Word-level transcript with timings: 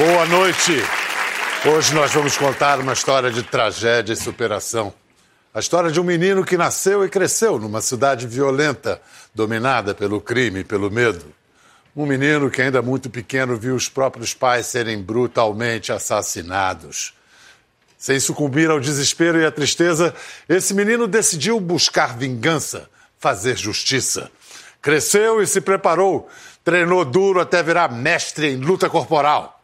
Boa 0.00 0.24
noite. 0.24 0.72
Hoje 1.66 1.94
nós 1.94 2.10
vamos 2.10 2.34
contar 2.34 2.80
uma 2.80 2.94
história 2.94 3.30
de 3.30 3.42
tragédia 3.42 4.14
e 4.14 4.16
superação. 4.16 4.94
A 5.52 5.60
história 5.60 5.90
de 5.90 6.00
um 6.00 6.04
menino 6.04 6.42
que 6.42 6.56
nasceu 6.56 7.04
e 7.04 7.08
cresceu 7.10 7.58
numa 7.58 7.82
cidade 7.82 8.26
violenta, 8.26 8.98
dominada 9.34 9.94
pelo 9.94 10.18
crime 10.18 10.60
e 10.60 10.64
pelo 10.64 10.90
medo. 10.90 11.26
Um 11.94 12.06
menino 12.06 12.50
que, 12.50 12.62
ainda 12.62 12.80
muito 12.80 13.10
pequeno, 13.10 13.58
viu 13.58 13.74
os 13.74 13.90
próprios 13.90 14.32
pais 14.32 14.64
serem 14.64 15.02
brutalmente 15.02 15.92
assassinados. 15.92 17.12
Sem 17.98 18.18
sucumbir 18.18 18.70
ao 18.70 18.80
desespero 18.80 19.38
e 19.38 19.44
à 19.44 19.50
tristeza, 19.50 20.14
esse 20.48 20.72
menino 20.72 21.06
decidiu 21.06 21.60
buscar 21.60 22.16
vingança, 22.16 22.88
fazer 23.18 23.54
justiça. 23.54 24.30
Cresceu 24.80 25.42
e 25.42 25.46
se 25.46 25.60
preparou, 25.60 26.26
treinou 26.64 27.04
duro 27.04 27.38
até 27.38 27.62
virar 27.62 27.92
mestre 27.92 28.48
em 28.48 28.56
luta 28.56 28.88
corporal. 28.88 29.59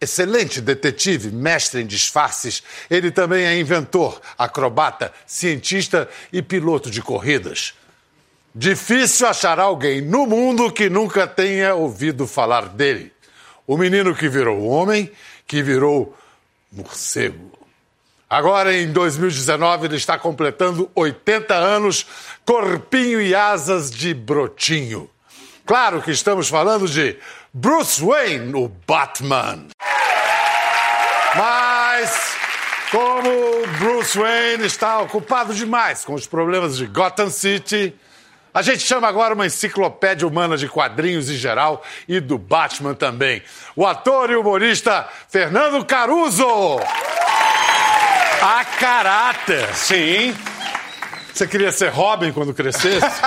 Excelente 0.00 0.60
detetive, 0.60 1.30
mestre 1.30 1.82
em 1.82 1.86
disfarces, 1.86 2.62
ele 2.88 3.10
também 3.10 3.44
é 3.44 3.58
inventor, 3.58 4.20
acrobata, 4.38 5.12
cientista 5.26 6.08
e 6.32 6.40
piloto 6.40 6.88
de 6.88 7.02
corridas. 7.02 7.74
Difícil 8.54 9.26
achar 9.26 9.58
alguém 9.58 10.00
no 10.00 10.24
mundo 10.24 10.72
que 10.72 10.88
nunca 10.88 11.26
tenha 11.26 11.74
ouvido 11.74 12.26
falar 12.26 12.68
dele. 12.68 13.12
O 13.66 13.76
menino 13.76 14.14
que 14.14 14.28
virou 14.28 14.64
homem, 14.66 15.10
que 15.46 15.62
virou 15.62 16.16
morcego. 16.70 17.58
Agora, 18.30 18.76
em 18.76 18.92
2019, 18.92 19.86
ele 19.86 19.96
está 19.96 20.18
completando 20.18 20.90
80 20.94 21.54
anos, 21.54 22.06
corpinho 22.44 23.20
e 23.20 23.34
asas 23.34 23.90
de 23.90 24.12
brotinho. 24.12 25.10
Claro 25.64 26.02
que 26.02 26.10
estamos 26.10 26.48
falando 26.48 26.86
de 26.86 27.16
Bruce 27.52 28.02
Wayne, 28.02 28.54
o 28.54 28.68
Batman. 28.86 29.68
Mas, 31.38 32.36
como 32.90 33.30
Bruce 33.78 34.18
Wayne 34.18 34.66
está 34.66 34.98
ocupado 34.98 35.54
demais 35.54 36.04
com 36.04 36.14
os 36.14 36.26
problemas 36.26 36.76
de 36.76 36.84
Gotham 36.84 37.30
City, 37.30 37.94
a 38.52 38.60
gente 38.60 38.80
chama 38.80 39.06
agora 39.06 39.34
uma 39.34 39.46
enciclopédia 39.46 40.26
humana 40.26 40.56
de 40.56 40.68
quadrinhos 40.68 41.30
em 41.30 41.36
geral 41.36 41.84
e 42.08 42.18
do 42.18 42.36
Batman 42.36 42.92
também. 42.92 43.40
O 43.76 43.86
ator 43.86 44.30
e 44.30 44.34
humorista 44.34 45.08
Fernando 45.28 45.84
Caruso. 45.84 46.80
A 48.42 48.64
caráter. 48.64 49.72
Sim. 49.76 50.36
Você 51.32 51.46
queria 51.46 51.70
ser 51.70 51.90
Robin 51.90 52.32
quando 52.32 52.52
crescesse? 52.52 53.06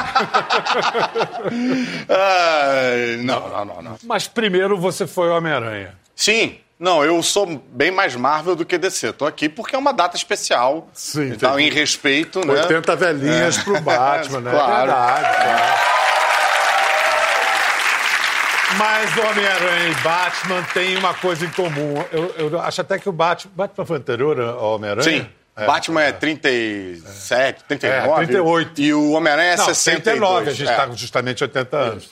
Ah, 2.09 3.17
não, 3.23 3.49
não, 3.49 3.65
não, 3.65 3.81
não. 3.81 3.97
Mas 4.03 4.27
primeiro 4.27 4.77
você 4.77 5.07
foi 5.07 5.29
Homem-Aranha. 5.29 5.95
Sim. 6.15 6.59
Não, 6.81 7.05
eu 7.05 7.21
sou 7.21 7.61
bem 7.71 7.91
mais 7.91 8.15
Marvel 8.15 8.55
do 8.55 8.65
que 8.65 8.75
DC. 8.75 9.13
Tô 9.13 9.27
aqui 9.27 9.47
porque 9.47 9.75
é 9.75 9.77
uma 9.77 9.93
data 9.93 10.17
especial. 10.17 10.89
Sim, 10.91 11.29
Então, 11.29 11.59
em 11.59 11.69
respeito, 11.69 12.43
né? 12.43 12.53
80 12.63 12.95
velhinhas 12.95 13.59
pro 13.59 13.79
Batman, 13.79 14.39
né? 14.41 14.49
Claro. 14.51 14.73
É 14.73 14.85
verdade, 14.87 15.35
claro. 15.35 15.91
Mas 18.79 19.15
Homem-Aranha 19.15 19.89
e 19.89 19.95
Batman 20.01 20.63
têm 20.73 20.97
uma 20.97 21.13
coisa 21.13 21.45
em 21.45 21.49
comum. 21.51 22.03
Eu, 22.11 22.33
eu 22.49 22.59
acho 22.59 22.81
até 22.81 22.97
que 22.97 23.07
o 23.07 23.11
Batman. 23.11 23.51
Batman 23.55 23.85
foi 23.85 23.97
anterior 23.97 24.39
ao 24.41 24.73
Homem-Aranha? 24.73 25.03
Sim. 25.03 25.29
Batman 25.55 26.01
é 26.01 26.11
37, 26.11 27.63
39. 27.67 28.09
É, 28.09 28.15
38. 28.25 28.81
E 28.81 28.93
o 28.93 29.11
Homem-Aranha 29.11 29.51
é 29.51 29.57
Não, 29.57 29.65
62. 29.65 30.03
39, 30.03 30.49
a 30.49 30.53
gente 30.53 30.67
é. 30.67 30.71
está 30.71 30.87
com 30.87 30.95
justamente 30.95 31.43
80 31.43 31.77
anos. 31.77 32.09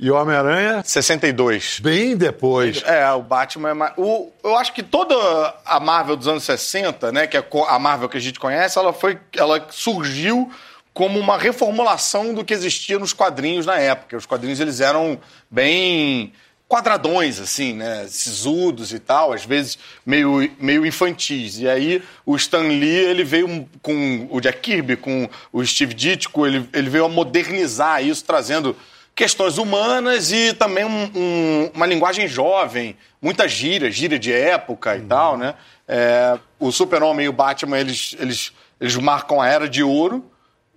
E 0.00 0.10
o 0.12 0.14
Homem-Aranha, 0.14 0.80
62. 0.84 1.80
bem 1.80 2.16
depois. 2.16 2.82
É, 2.86 3.10
o 3.10 3.20
Batman 3.20 3.70
é 3.70 3.74
mais. 3.74 3.92
O, 3.96 4.30
eu 4.44 4.56
acho 4.56 4.72
que 4.72 4.82
toda 4.82 5.16
a 5.64 5.80
Marvel 5.80 6.16
dos 6.16 6.28
anos 6.28 6.44
60, 6.44 7.10
né, 7.10 7.26
que 7.26 7.36
é 7.36 7.44
a 7.66 7.78
Marvel 7.80 8.08
que 8.08 8.16
a 8.16 8.20
gente 8.20 8.38
conhece, 8.38 8.78
ela 8.78 8.92
foi. 8.92 9.18
Ela 9.36 9.66
surgiu 9.70 10.52
como 10.94 11.18
uma 11.18 11.36
reformulação 11.36 12.32
do 12.32 12.44
que 12.44 12.54
existia 12.54 12.96
nos 12.96 13.12
quadrinhos 13.12 13.66
na 13.66 13.76
época. 13.76 14.16
Os 14.16 14.24
quadrinhos 14.24 14.60
eles 14.60 14.80
eram 14.80 15.18
bem 15.50 16.32
quadradões, 16.68 17.40
assim, 17.40 17.72
né? 17.72 18.06
Sisudos 18.08 18.92
e 18.92 19.00
tal, 19.00 19.32
às 19.32 19.44
vezes 19.44 19.78
meio, 20.06 20.48
meio 20.60 20.86
infantis. 20.86 21.58
E 21.58 21.68
aí 21.68 22.02
o 22.24 22.36
Stan 22.36 22.60
Lee, 22.60 22.88
ele 22.88 23.24
veio 23.24 23.68
com 23.82 24.28
o 24.30 24.40
Jack 24.40 24.60
Kirby, 24.60 24.96
com 24.96 25.28
o 25.52 25.64
Steve 25.64 25.94
Ditko, 25.94 26.46
ele, 26.46 26.68
ele 26.72 26.88
veio 26.88 27.06
a 27.06 27.08
modernizar 27.08 28.04
isso, 28.04 28.24
trazendo 28.24 28.76
questões 29.18 29.58
humanas 29.58 30.30
e 30.30 30.52
também 30.54 30.84
um- 30.84 31.10
um- 31.12 31.70
uma 31.74 31.86
linguagem 31.86 32.28
jovem, 32.28 32.96
muita 33.20 33.48
gíria, 33.48 33.90
gíria 33.90 34.16
de 34.16 34.32
época 34.32 34.96
e 34.96 35.00
tal, 35.00 35.36
né? 35.36 35.56
É, 35.88 36.38
o 36.60 36.70
Super-Homem 36.70 37.26
e 37.26 37.28
o 37.28 37.32
Batman, 37.32 37.80
eles, 37.80 38.14
eles, 38.20 38.52
eles 38.80 38.94
marcam 38.94 39.40
a 39.40 39.48
Era 39.48 39.68
de 39.68 39.82
Ouro 39.82 40.24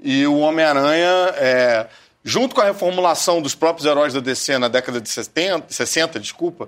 e 0.02 0.25
o 0.25 0.40
Homem-Aranha, 0.40 1.35
é, 1.35 1.85
junto 2.24 2.56
com 2.56 2.62
a 2.62 2.66
reformulação 2.66 3.44
dos 3.44 3.53
próprios 3.53 3.85
heróis 3.85 4.12
da 4.16 4.19
DC 4.19 4.58
na 4.58 4.68
década 4.68 5.00
de 5.00 5.08
70, 5.08 5.72
60, 5.72 6.19
desculpa, 6.19 6.68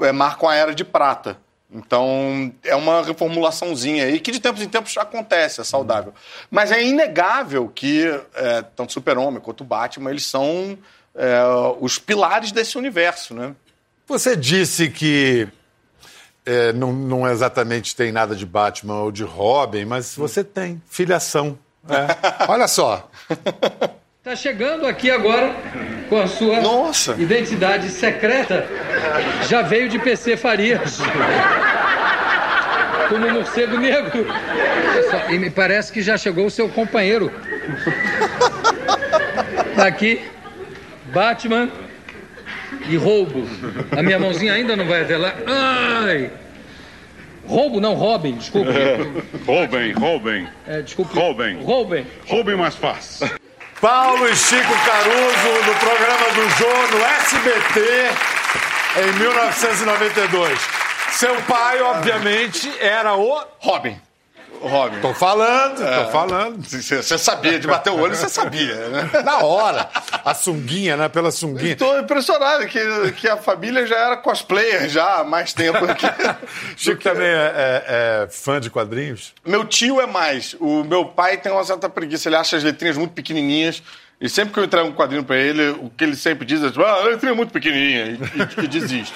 é, 0.00 0.12
marcam 0.12 0.48
a 0.48 0.54
Era 0.54 0.74
de 0.74 0.84
Prata. 0.86 1.36
Então, 1.70 2.50
é 2.64 2.74
uma 2.74 3.02
reformulaçãozinha 3.02 4.04
aí 4.06 4.18
que 4.20 4.32
de 4.32 4.40
tempos 4.40 4.62
em 4.62 4.68
tempos 4.68 4.96
acontece, 4.96 5.60
é 5.60 5.64
saudável. 5.64 6.14
Mas 6.50 6.72
é 6.72 6.82
inegável 6.82 7.68
que 7.68 8.06
é, 8.34 8.62
tanto 8.74 8.90
Super-Homem 8.92 9.38
quanto 9.40 9.60
o 9.60 9.64
Batman, 9.64 10.10
eles 10.10 10.24
são 10.24 10.78
é, 11.14 11.40
os 11.80 11.98
pilares 11.98 12.52
desse 12.52 12.78
universo, 12.78 13.34
né? 13.34 13.54
Você 14.06 14.36
disse 14.36 14.88
que 14.88 15.46
é, 16.44 16.72
não, 16.72 16.92
não 16.92 17.28
exatamente 17.28 17.94
tem 17.94 18.10
nada 18.10 18.34
de 18.34 18.44
Batman 18.44 19.02
ou 19.02 19.12
de 19.12 19.22
Robin, 19.22 19.84
mas 19.84 20.16
você 20.16 20.42
tem 20.42 20.82
filiação. 20.88 21.58
É. 21.88 22.46
Olha 22.50 22.66
só. 22.66 23.08
Está 24.18 24.36
chegando 24.36 24.86
aqui 24.86 25.10
agora 25.10 25.54
com 26.08 26.20
a 26.20 26.26
sua 26.26 26.60
Nossa! 26.60 27.14
identidade 27.18 27.88
secreta. 27.88 28.66
Já 29.48 29.62
veio 29.62 29.88
de 29.88 29.98
PC 29.98 30.36
Farias. 30.36 30.98
Como 33.08 33.26
um 33.26 33.32
morcego 33.32 33.78
negro. 33.78 34.26
E 35.30 35.38
me 35.38 35.50
parece 35.50 35.92
que 35.92 36.02
já 36.02 36.18
chegou 36.18 36.46
o 36.46 36.50
seu 36.50 36.68
companheiro. 36.68 37.32
Tá 39.74 39.86
aqui. 39.86 40.20
Batman 41.12 41.68
e 42.88 42.96
roubo. 42.96 43.46
A 43.96 44.02
minha 44.02 44.18
mãozinha 44.18 44.52
ainda 44.54 44.76
não 44.76 44.86
vai 44.86 45.02
até 45.02 45.16
lá. 45.16 45.34
Ai! 45.46 46.30
Roubo, 47.46 47.80
não, 47.80 47.94
Robin, 47.94 48.34
desculpe. 48.36 48.70
Roubem, 49.44 49.92
roubem, 49.92 50.48
É, 50.68 50.82
desculpe. 50.82 51.14
Roubem. 51.18 51.60
Roubem. 51.62 52.06
roubem 52.28 52.56
mais 52.56 52.76
fácil. 52.76 53.28
Paulo 53.80 54.28
e 54.28 54.36
Chico 54.36 54.74
Caruso 54.84 55.66
no 55.66 55.74
programa 55.76 56.26
do 56.34 56.48
Jô 56.58 56.96
no 56.96 57.04
SBT 57.04 57.80
em 59.08 59.12
1992. 59.18 60.58
Seu 61.12 61.34
pai, 61.42 61.80
obviamente, 61.82 62.70
era 62.78 63.16
o. 63.16 63.42
Robin. 63.58 63.96
Robin. 64.60 65.00
Tô 65.00 65.14
falando, 65.14 65.76
tô 65.78 66.10
falando. 66.10 66.62
Você 66.68 67.18
sabia, 67.18 67.58
de 67.58 67.66
bater 67.66 67.90
o 67.90 67.98
olho, 67.98 68.14
você 68.14 68.28
sabia, 68.28 68.74
né? 68.88 69.10
Na 69.24 69.38
hora. 69.38 69.88
A 70.24 70.34
sunguinha, 70.34 70.96
né? 70.96 71.08
Pela 71.08 71.30
sunguinha. 71.30 71.72
Estou 71.72 71.98
impressionado 71.98 72.66
que, 72.66 73.12
que 73.12 73.28
a 73.28 73.36
família 73.36 73.86
já 73.86 73.96
era 73.96 74.16
cosplayer 74.18 74.88
já 74.88 75.20
há 75.20 75.24
mais 75.24 75.52
tempo 75.52 75.78
que. 75.94 76.06
Chico 76.76 77.02
também 77.02 77.26
é, 77.26 77.52
é- 77.56 77.84
é 78.24 78.28
fã 78.30 78.60
de 78.60 78.70
quadrinhos? 78.70 79.32
Meu 79.44 79.64
tio 79.64 80.00
é 80.00 80.06
mais. 80.06 80.54
O 80.60 80.84
meu 80.84 81.04
pai 81.06 81.36
tem 81.38 81.50
uma 81.50 81.64
certa 81.64 81.88
preguiça. 81.88 82.28
Ele 82.28 82.36
acha 82.36 82.56
as 82.56 82.62
letrinhas 82.62 82.96
muito 82.96 83.12
pequenininhas. 83.12 83.82
E 84.20 84.28
sempre 84.28 84.52
que 84.52 84.60
eu 84.60 84.64
entrego 84.64 84.86
um 84.88 84.92
quadrinho 84.92 85.24
pra 85.24 85.36
ele, 85.36 85.70
o 85.70 85.88
que 85.96 86.04
ele 86.04 86.14
sempre 86.14 86.44
diz 86.44 86.62
é 86.62 86.68
tipo, 86.68 86.82
ah, 86.82 86.92
a 86.92 87.04
letrinha 87.04 87.32
é 87.32 87.34
muito 87.34 87.52
pequenininha. 87.52 88.06
E, 88.06 88.60
e- 88.60 88.64
e 88.64 88.68
desiste. 88.68 89.14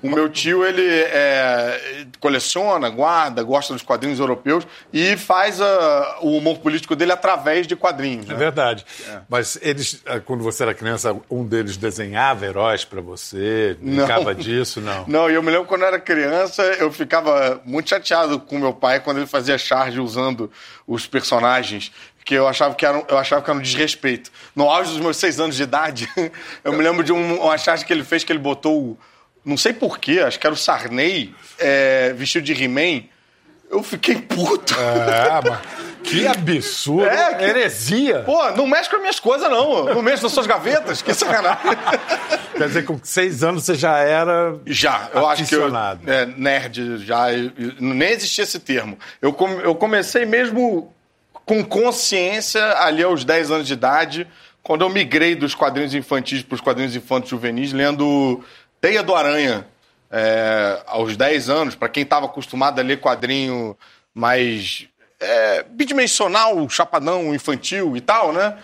O 0.00 0.08
meu 0.08 0.30
tio, 0.30 0.64
ele 0.64 0.80
é, 0.86 2.06
coleciona, 2.20 2.88
guarda, 2.88 3.42
gosta 3.42 3.72
dos 3.74 3.82
quadrinhos 3.82 4.18
europeus 4.18 4.66
e 4.92 5.16
faz 5.16 5.60
a- 5.60 6.18
o 6.22 6.36
humor 6.38 6.58
político 6.60 6.94
dele 6.96 7.12
através 7.12 7.66
de 7.66 7.74
quadrinhos. 7.76 8.26
É 8.26 8.32
né? 8.32 8.34
verdade. 8.38 8.86
Mas 9.28 9.58
eles, 9.60 10.00
eh, 10.06 10.20
quando 10.20 10.42
você 10.44 10.62
era 10.62 10.72
criança, 10.72 11.14
um 11.28 11.44
deles 11.44 11.76
desenhava 11.76 12.46
heróis 12.46 12.84
pra 12.84 13.00
você? 13.00 13.76
Brincava 13.80 14.34
disso? 14.34 14.80
Não. 14.80 15.04
Não, 15.06 15.30
e 15.30 15.34
eu 15.34 15.42
me 15.42 15.50
lembro 15.50 15.66
quando 15.66 15.82
eu 15.82 15.88
era 15.88 15.98
criança, 16.00 16.62
eu 16.78 16.90
ficava 16.92 17.60
muito 17.64 17.90
chateado 17.90 18.38
com 18.40 18.56
meu 18.58 18.72
pai 18.72 19.00
quando 19.00 19.18
ele 19.18 19.26
fazia 19.26 19.58
charge 19.58 20.00
usando 20.00 20.50
os 20.86 21.06
personagens. 21.06 21.92
Que 22.24 22.34
eu 22.34 22.48
achava 22.48 22.74
que, 22.74 22.86
era 22.86 22.96
um, 22.98 23.04
eu 23.08 23.18
achava 23.18 23.42
que 23.42 23.50
era 23.50 23.58
um 23.58 23.62
desrespeito. 23.62 24.30
No 24.56 24.70
auge 24.70 24.90
dos 24.92 25.00
meus 25.00 25.16
seis 25.18 25.38
anos 25.38 25.56
de 25.56 25.62
idade, 25.62 26.08
eu 26.64 26.72
me 26.72 26.82
lembro 26.82 27.04
de 27.04 27.12
um, 27.12 27.42
uma 27.42 27.58
charge 27.58 27.84
que 27.84 27.92
ele 27.92 28.02
fez 28.04 28.24
que 28.24 28.32
ele 28.32 28.38
botou, 28.38 28.80
o- 28.80 28.98
não 29.44 29.56
sei 29.58 29.74
porquê, 29.74 30.20
acho 30.20 30.40
que 30.40 30.46
era 30.46 30.54
o 30.54 30.56
Sarney, 30.56 31.34
é, 31.58 32.14
vestido 32.16 32.44
de 32.44 32.52
He-Man. 32.64 33.04
Eu 33.70 33.82
fiquei 33.82 34.16
puto. 34.16 34.74
É, 34.74 35.48
mas 35.50 35.60
que 36.02 36.26
absurdo. 36.28 37.06
É, 37.06 37.34
que- 37.34 37.44
Heresia. 37.44 38.20
Pô, 38.20 38.50
não 38.52 38.66
mexe 38.66 38.88
com 38.88 38.96
as 38.96 39.02
minhas 39.02 39.18
coisas, 39.20 39.50
não. 39.50 39.86
Não 39.86 40.00
mexe 40.02 40.22
nas 40.22 40.32
suas 40.32 40.46
gavetas. 40.46 41.02
Que 41.02 41.12
sacanagem. 41.12 41.60
Quer 42.56 42.68
dizer, 42.68 42.84
com 42.84 42.98
seis 43.02 43.42
anos 43.42 43.64
você 43.64 43.74
já 43.74 43.98
era. 43.98 44.54
Já, 44.66 45.10
eu 45.12 45.26
acho 45.28 45.44
que 45.44 45.54
eu, 45.54 45.62
Aficionado. 45.62 46.08
é, 46.10 46.24
nerd 46.26 46.98
já, 47.04 47.26
nem 47.80 48.10
existia 48.10 48.44
esse 48.44 48.60
termo. 48.60 48.96
Eu, 49.20 49.32
come- 49.32 49.62
eu 49.62 49.74
comecei 49.74 50.24
mesmo 50.24 50.92
com 51.44 51.64
consciência 51.64 52.62
ali 52.78 53.02
aos 53.02 53.24
10 53.24 53.50
anos 53.50 53.66
de 53.66 53.72
idade, 53.72 54.26
quando 54.62 54.82
eu 54.82 54.88
migrei 54.88 55.34
dos 55.34 55.54
quadrinhos 55.54 55.94
infantis 55.94 56.42
para 56.42 56.54
os 56.54 56.60
quadrinhos 56.60 56.96
infantis 56.96 57.30
juvenis, 57.30 57.72
lendo 57.72 58.42
Teia 58.80 59.02
do 59.02 59.14
Aranha. 59.14 59.66
é, 60.10 60.80
aos 60.86 61.16
10 61.16 61.48
anos, 61.48 61.74
para 61.74 61.88
quem 61.88 62.04
estava 62.04 62.26
acostumado 62.26 62.78
a 62.78 62.82
ler 62.82 63.00
quadrinho 63.00 63.76
mais 64.14 64.86
é, 65.18 65.64
bidimensional, 65.64 66.68
chapadão, 66.68 67.34
infantil 67.34 67.96
e 67.96 68.00
tal, 68.00 68.32
né? 68.32 68.56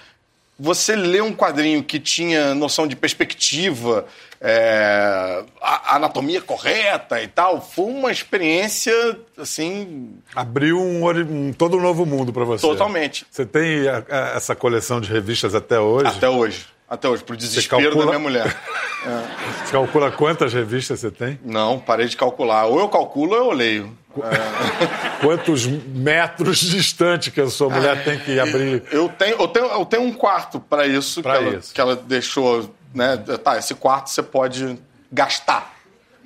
você 0.61 0.95
lê 0.95 1.23
um 1.23 1.35
quadrinho 1.35 1.83
que 1.83 1.99
tinha 1.99 2.55
noção 2.55 2.87
de 2.87 2.95
perspectiva, 2.95 4.05
é, 4.41 5.43
a- 5.61 5.97
anatomia 5.97 6.41
correta 6.41 7.21
e 7.23 7.29
tal, 7.29 7.61
foi 7.61 7.85
uma 7.87 8.11
experiência, 8.11 8.93
assim, 9.39 10.15
Abriu 10.35 10.81
um, 10.81 11.07
um 11.09 11.53
todo 11.53 11.77
um 11.77 11.81
novo 11.81 12.07
mundo 12.07 12.33
pra 12.33 12.45
você. 12.45 12.67
Totalmente. 12.67 13.27
Você 13.31 13.45
tem 13.45 13.87
a- 13.89 14.03
a- 14.09 14.37
essa 14.37 14.55
coleção 14.57 15.01
de 15.01 15.13
revistas 15.13 15.55
até 15.55 15.79
hoje? 15.79 16.07
até 16.17 16.29
hoje. 16.29 16.67
Até 16.89 17.09
hoje, 17.09 17.23
pro 17.23 17.37
desespero 17.37 17.83
calcula- 17.83 18.07
da 18.07 18.19
minha 18.19 18.19
mulher. 18.19 18.47
Você 19.65 19.71
calcula 19.73 20.11
quantas 20.11 20.53
revistas 20.53 21.01
você 21.01 21.11
tem? 21.11 21.39
Não, 21.45 21.79
parei 21.79 22.07
de 22.07 22.17
calcular. 22.17 22.67
Ou 22.67 22.81
eu 22.81 22.89
calculo 22.89 23.33
ou 23.33 23.51
eu 23.51 23.51
leio. 23.53 23.97
Quantos 25.21 25.67
metros 25.67 26.59
distante 26.59 27.31
que 27.31 27.41
a 27.41 27.49
sua 27.49 27.69
mulher 27.71 28.03
tem 28.05 28.19
que 28.19 28.39
abrir? 28.41 28.83
Eu 28.91 29.09
tenho, 29.09 29.37
eu 29.41 29.49
tenho, 29.49 29.67
eu 29.67 29.87
tenho 29.87 30.03
um 30.03 30.13
quarto 30.13 30.59
para 30.61 30.87
isso, 30.87 31.23
Pra 31.23 31.39
que, 31.39 31.45
ela, 31.45 31.57
isso. 31.57 31.73
que 31.75 31.81
ela 31.81 31.95
deixou, 31.97 32.69
né? 32.95 33.17
Tá, 33.43 33.59
esse 33.59 33.75
quarto 33.75 34.11
você 34.11 34.23
pode 34.23 34.79
gastar. 35.13 35.75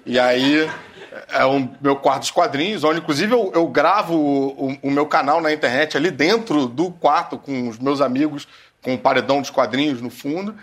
E 0.07 0.19
aí 0.19 0.71
é 1.29 1.45
o 1.45 1.69
meu 1.81 1.97
quarto 1.97 2.21
dos 2.21 2.31
quadrinhos, 2.31 2.85
onde 2.85 3.01
inclusive 3.01 3.33
eu, 3.33 3.53
eu 3.55 3.67
gravo 3.67 4.15
o, 4.15 4.79
o 4.83 4.91
meu 4.91 5.07
canal 5.07 5.41
na 5.41 5.53
internet 5.53 5.97
ali 5.97 6.11
dentro 6.11 6.67
do 6.67 6.91
quarto 6.91 7.39
com 7.39 7.69
os 7.69 7.79
meus 7.79 8.01
amigos, 8.01 8.47
com 8.83 8.95
o 8.95 8.99
paredão 8.99 9.41
dos 9.41 9.51
quadrinhos 9.51 10.01
no 10.01 10.11
fundo. 10.11 10.55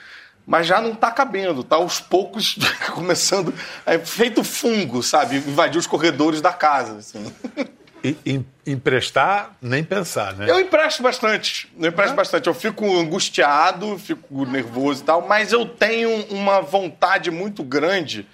Mas 0.46 0.68
já 0.68 0.82
não 0.82 0.96
tá 0.96 1.12
cabendo, 1.12 1.64
tá 1.64 1.76
aos 1.76 2.00
poucos 2.00 2.58
começando, 2.94 3.54
é 3.86 3.98
feito 4.00 4.44
fungo, 4.44 5.02
sabe? 5.02 5.38
Invadir 5.38 5.78
os 5.78 5.88
corredores 5.88 6.42
da 6.42 6.52
casa, 6.52 6.98
assim. 6.98 7.34
Em- 8.04 8.46
emprestar, 8.66 9.56
nem 9.62 9.84
pensar, 9.84 10.34
né? 10.34 10.50
Eu 10.50 10.60
empresto 10.60 11.04
bastante. 11.04 11.72
Eu 11.80 11.90
empresto 11.90 12.16
bastante. 12.16 12.48
Eu 12.48 12.54
fico 12.54 12.86
angustiado, 13.00 13.98
fico 14.00 14.46
nervoso 14.46 15.02
e 15.02 15.06
tal, 15.06 15.28
mas 15.28 15.52
eu 15.52 15.66
tenho 15.68 16.10
uma 16.30 16.62
vontade 16.62 17.30
muito 17.30 17.64
grande 17.64 18.28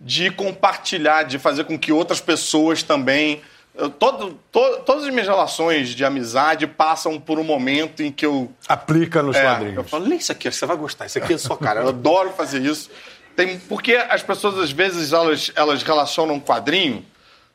de 0.00 0.30
compartilhar, 0.30 1.22
de 1.22 1.38
fazer 1.38 1.64
com 1.64 1.78
que 1.78 1.92
outras 1.92 2.20
pessoas 2.20 2.82
também. 2.82 3.40
eu- 3.76 3.90
todo, 3.90 4.38
to- 4.52 4.76
todas 4.86 5.02
as 5.04 5.10
minhas 5.10 5.26
relações 5.26 5.88
de 5.88 6.04
amizade 6.04 6.64
passam 6.64 7.18
por 7.18 7.40
um 7.40 7.44
momento 7.44 8.04
em 8.04 8.12
que 8.12 8.24
eu. 8.24 8.52
Aplica 8.68 9.20
nos 9.20 9.34
É, 9.36 9.42
quadrinhos. 9.42 9.76
eu 9.78 9.82
falo, 9.84 10.04
lê 10.06 10.14
isso 10.14 10.30
aqui, 10.30 10.48
você 10.48 10.64
vai 10.64 10.76
gostar, 10.76 11.06
isso 11.06 11.18
aqui 11.18 11.32
é 11.34 11.38
sua 11.38 11.56
cara. 11.58 11.80
Eu 11.80 11.88
adoro 11.88 12.30
fazer 12.36 12.62
isso. 12.62 12.88
Tem, 13.34 13.58
porque 13.58 13.94
as 13.96 14.22
pessoas, 14.22 14.58
às 14.60 14.70
vezes, 14.70 15.12
elas, 15.12 15.50
elas 15.56 15.82
relacionam 15.82 16.38
quadrinho 16.38 17.04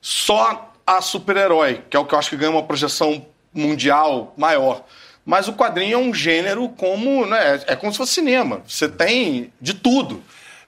só 0.02 0.69
a 0.90 1.02
super-herói, 1.02 1.84
que 1.88 1.96
é 1.96 2.00
o 2.00 2.06
que 2.06 2.16
eu 2.16 2.20
acho 2.20 2.32
que 2.32 2.36
ganha 2.38 2.52
uma 2.52 2.64
projeção 2.64 3.24
mundial 3.54 4.34
maior. 4.36 4.84
Mas 5.24 5.48
o 5.48 5.54
quadrinho 5.54 5.94
é 5.94 5.98
um 5.98 6.12
gênero 6.12 6.68
como. 6.70 7.28
Né, 7.28 7.62
é 7.68 7.76
como 7.76 7.92
se 7.92 7.98
fosse 8.00 8.14
cinema. 8.14 8.62
Você 8.68 8.90
tem 8.90 9.54
de 9.62 9.76
tudo. 9.76 10.24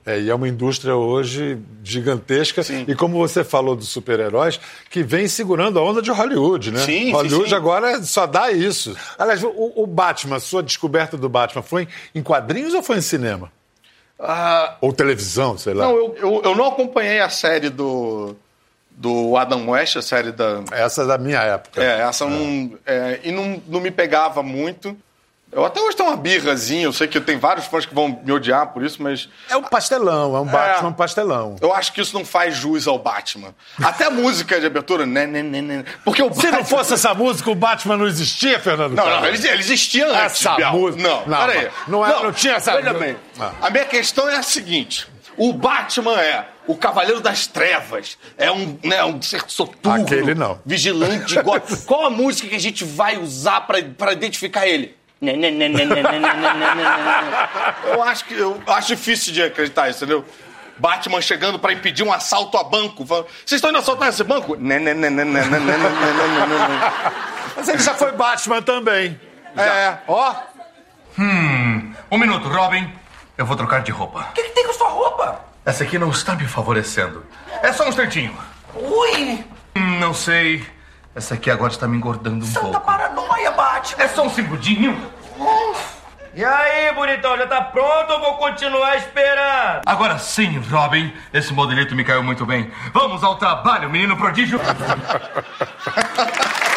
É, 0.06 0.20
e 0.20 0.30
é 0.30 0.36
uma 0.36 0.48
indústria 0.48 0.96
hoje 0.96 1.58
gigantesca. 1.84 2.62
Sim. 2.62 2.86
E 2.88 2.94
como 2.94 3.18
você 3.18 3.44
falou 3.44 3.76
dos 3.76 3.90
super-heróis, 3.90 4.60
que 4.90 5.02
vem 5.02 5.28
segurando 5.28 5.80
a 5.80 5.84
onda 5.84 6.02
de 6.02 6.12
Hollywood, 6.12 6.72
né? 6.72 6.80
Sim, 6.80 7.06
sim, 7.06 7.12
Hollywood 7.12 7.50
sim. 7.50 7.56
agora 7.56 8.04
só 8.04 8.28
dá 8.28 8.52
isso. 8.52 8.96
Aliás, 9.18 9.44
o, 9.44 9.74
o 9.76 9.88
Batman, 9.88 10.40
sua 10.40 10.62
descoberta 10.62 11.18
do 11.18 11.30
Batman, 11.30 11.64
foi 11.64 11.88
em 12.14 12.22
quadrinhos 12.22 12.74
ou 12.74 12.84
foi 12.84 12.98
em 12.98 13.02
cinema? 13.02 13.52
Ah, 14.20 14.78
Ou 14.82 14.94
televisão, 14.94 15.58
sei 15.58 15.74
lá? 15.74 15.86
não, 15.86 15.96
eu, 15.96 16.16
eu, 16.16 16.42
eu 16.46 16.56
não 16.56 16.68
acompanhei 16.68 17.20
a 17.20 17.30
série 17.30 17.70
do, 17.72 18.36
do 18.96 19.36
Adam 19.38 19.68
West, 19.70 19.96
a 19.98 20.02
série 20.02 20.32
da, 20.32 20.62
Essa 20.72 21.04
é 21.04 21.06
da 21.08 21.18
minha 21.18 21.40
época. 21.42 21.82
É, 21.84 22.02
essa 22.02 22.26
não. 22.26 22.78
é, 22.86 23.20
e 23.24 23.32
não, 23.32 23.62
não 23.68 23.80
me 23.80 23.90
pegava 23.92 24.44
muito. 24.44 24.96
Eu 25.54 25.66
até 25.66 25.82
hoje 25.82 25.98
tenho 25.98 26.08
uma 26.08 26.16
birrazinha, 26.16 26.84
eu 26.86 26.94
sei 26.94 27.10
que 27.10 27.20
tem 27.20 27.38
vários 27.38 27.66
fãs 27.66 27.86
que 27.86 27.94
vão 27.94 28.22
me 28.24 28.32
odiar 28.32 28.68
por 28.68 28.86
isso, 28.86 29.04
mas 29.04 29.28
É 29.50 29.58
um 29.58 29.64
pastelão, 29.64 30.34
é 30.34 30.40
um 30.40 30.46
Batman 30.46 30.94
pastelão. 30.94 31.58
eu 31.60 31.74
acho 31.74 31.92
que 31.92 32.00
isso 32.00 32.14
não 32.14 32.24
faz 32.24 32.56
jus 32.56 32.88
ao 32.88 32.98
Batman. 32.98 33.54
Até 33.84 34.06
a 34.06 34.10
música 34.10 34.62
de 34.62 34.66
abertura, 34.66 35.06
né, 35.06 35.26
né, 35.28 35.44
né, 35.44 35.62
né, 35.62 35.86
porque 36.06 36.24
o 36.24 36.34
Se 36.34 36.44
não 36.46 36.52
Batman- 36.52 36.64
fosse 36.70 36.94
essa 36.94 37.14
música, 37.14 37.52
o 37.52 37.56
Batman 37.56 37.98
não 37.98 38.08
existia, 38.08 38.60
Fernando 38.62 38.94
Não, 38.96 39.06
não, 39.06 39.26
ele, 39.26 39.46
ele 39.46 39.60
existia 39.60 40.08
antes, 40.08 40.46
Essa 40.46 40.72
música- 40.72 41.04
Não, 41.04 41.26
não, 41.28 41.38
peraí. 41.46 41.70
não 41.86 42.06
é- 42.06 42.24
não 42.24 42.32
tinha 42.32 42.54
essa- 42.54 42.78
Veja 42.78 42.94
bem, 42.94 43.18
Ah. 43.38 43.52
a 43.64 43.70
minha 43.70 43.84
questão 43.86 44.30
é 44.30 44.38
a 44.38 44.44
seguinte. 44.44 45.06
O 45.36 45.52
Batman 45.52 46.18
é 46.18 46.46
o 46.68 46.76
Cavaleiro 46.76 47.22
das 47.22 47.48
Trevas. 47.48 48.18
É 48.38 48.52
um, 48.52 48.78
né, 48.84 49.04
um 49.04 49.22
ser 49.22 49.44
soturno. 49.48 50.04
Aquele 50.04 50.36
não. 50.36 50.60
Vigilante 50.66 51.42
gótico. 51.42 51.86
Qual 51.86 52.06
a 52.06 52.10
música 52.10 52.48
que 52.48 52.56
a 52.56 52.60
gente 52.60 52.84
vai 52.84 53.18
usar 53.18 53.62
para 53.62 54.12
identificar 54.14 54.68
ele? 54.68 54.96
eu 57.86 58.02
acho 58.02 58.26
que 58.26 58.34
eu 58.34 58.60
acho 58.66 58.88
difícil 58.88 59.32
de 59.32 59.44
acreditar 59.44 59.88
isso, 59.88 60.04
entendeu? 60.04 60.26
Batman 60.80 61.22
chegando 61.22 61.60
para 61.60 61.74
impedir 61.74 62.02
um 62.04 62.12
assalto 62.12 62.58
a 62.58 62.64
banco. 62.64 63.06
Vocês 63.06 63.28
estão 63.52 63.70
indo 63.70 63.78
assaltar 63.78 64.10
esse 64.10 64.24
banco? 64.24 64.58
Mas 67.56 67.70
ele 67.70 67.78
já 67.78 67.94
foi 67.94 68.12
Batman 68.14 68.64
também. 68.64 69.20
Já. 69.56 69.64
É, 69.64 70.02
ó. 70.08 70.34
Hum, 71.20 71.94
um 72.10 72.18
minuto, 72.18 72.48
Robin. 72.48 72.92
Eu 73.38 73.46
vou 73.46 73.56
trocar 73.56 73.84
de 73.84 73.92
roupa. 73.92 74.28
O 74.32 74.34
que, 74.34 74.42
que 74.42 74.50
tem 74.50 74.66
com 74.66 74.74
sua 74.74 74.90
roupa? 74.90 75.51
Essa 75.66 75.84
aqui 75.84 75.98
não 76.00 76.10
está 76.10 76.36
me 76.36 76.46
favorecendo. 76.48 77.24
É 77.62 77.72
só 77.72 77.86
um 77.86 77.90
instantinho. 77.90 78.36
Ui! 78.74 79.44
Hum, 79.76 80.00
Não 80.00 80.14
sei. 80.14 80.66
Essa 81.16 81.36
aqui 81.36 81.52
agora 81.52 81.72
está 81.72 81.88
me 81.88 81.98
engordando 81.98 82.44
um 82.44 82.48
Santa 82.48 82.62
pouco. 82.62 82.80
paranoia, 82.82 83.52
Batman! 83.52 84.04
É 84.04 84.08
só 84.08 84.24
um 84.24 84.30
segundinho. 84.30 85.00
E 86.34 86.46
aí, 86.46 86.94
bonitão, 86.96 87.38
já 87.38 87.46
tá 87.46 87.60
pronto 87.62 88.14
ou 88.14 88.20
vou 88.22 88.36
continuar 88.38 88.96
esperando? 88.96 89.82
Agora 89.86 90.18
sim, 90.18 90.58
Robin. 90.72 91.14
Esse 91.34 91.54
modelito 91.54 91.94
me 91.94 92.06
caiu 92.06 92.24
muito 92.24 92.46
bem. 92.46 92.72
Vamos 92.94 93.22
ao 93.24 93.36
trabalho, 93.36 93.90
menino 93.90 94.16
prodígio. 94.16 94.60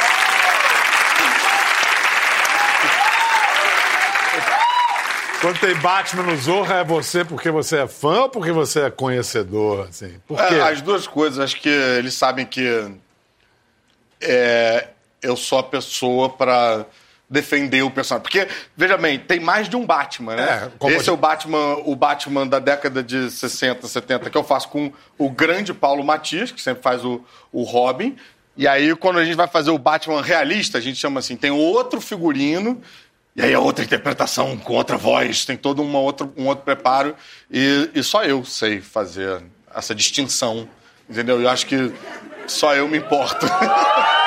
Quando 5.44 5.60
tem 5.60 5.74
Batman 5.74 6.22
no 6.22 6.36
Zorra, 6.38 6.76
é 6.76 6.84
você 6.84 7.22
porque 7.22 7.50
você 7.50 7.80
é 7.80 7.86
fã 7.86 8.22
ou 8.22 8.28
porque 8.30 8.50
você 8.50 8.80
é 8.80 8.90
conhecedor? 8.90 9.88
Assim? 9.90 10.14
Por 10.26 10.38
quê? 10.38 10.54
É, 10.54 10.62
as 10.62 10.80
duas 10.80 11.06
coisas. 11.06 11.38
Acho 11.38 11.60
que 11.60 11.68
eles 11.68 12.14
sabem 12.14 12.46
que 12.46 12.90
é, 14.22 14.88
eu 15.20 15.36
sou 15.36 15.58
a 15.58 15.62
pessoa 15.62 16.30
pra 16.30 16.86
defender 17.28 17.82
o 17.82 17.90
personagem. 17.90 18.22
Porque, 18.22 18.48
veja 18.74 18.96
bem, 18.96 19.18
tem 19.18 19.38
mais 19.38 19.68
de 19.68 19.76
um 19.76 19.84
Batman, 19.84 20.34
né? 20.34 20.72
É, 20.82 20.92
Esse 20.92 21.10
é 21.10 21.12
o 21.12 21.16
Batman, 21.16 21.76
o 21.84 21.94
Batman 21.94 22.46
da 22.46 22.58
década 22.58 23.02
de 23.02 23.30
60, 23.30 23.86
70, 23.86 24.30
que 24.30 24.38
eu 24.38 24.44
faço 24.44 24.70
com 24.70 24.90
o 25.18 25.28
grande 25.28 25.74
Paulo 25.74 26.02
Matias, 26.02 26.52
que 26.52 26.62
sempre 26.62 26.82
faz 26.82 27.04
o, 27.04 27.22
o 27.52 27.64
Robin. 27.64 28.16
E 28.56 28.66
aí, 28.66 28.96
quando 28.96 29.18
a 29.18 29.24
gente 29.24 29.36
vai 29.36 29.48
fazer 29.48 29.70
o 29.70 29.78
Batman 29.78 30.22
realista, 30.22 30.78
a 30.78 30.80
gente 30.80 30.98
chama 30.98 31.20
assim, 31.20 31.36
tem 31.36 31.50
outro 31.50 32.00
figurino, 32.00 32.80
e 33.36 33.42
aí 33.42 33.52
é 33.52 33.58
outra 33.58 33.84
interpretação, 33.84 34.56
com 34.56 34.74
outra 34.74 34.96
voz, 34.96 35.44
tem 35.44 35.56
todo 35.56 35.82
uma 35.82 35.98
outra, 35.98 36.28
um 36.36 36.46
outro 36.46 36.64
preparo. 36.64 37.16
E, 37.50 37.90
e 37.94 38.02
só 38.02 38.24
eu 38.24 38.44
sei 38.44 38.80
fazer 38.80 39.42
essa 39.74 39.94
distinção, 39.94 40.68
entendeu? 41.08 41.40
Eu 41.40 41.48
acho 41.48 41.66
que 41.66 41.92
só 42.46 42.74
eu 42.74 42.86
me 42.86 42.98
importo. 42.98 43.46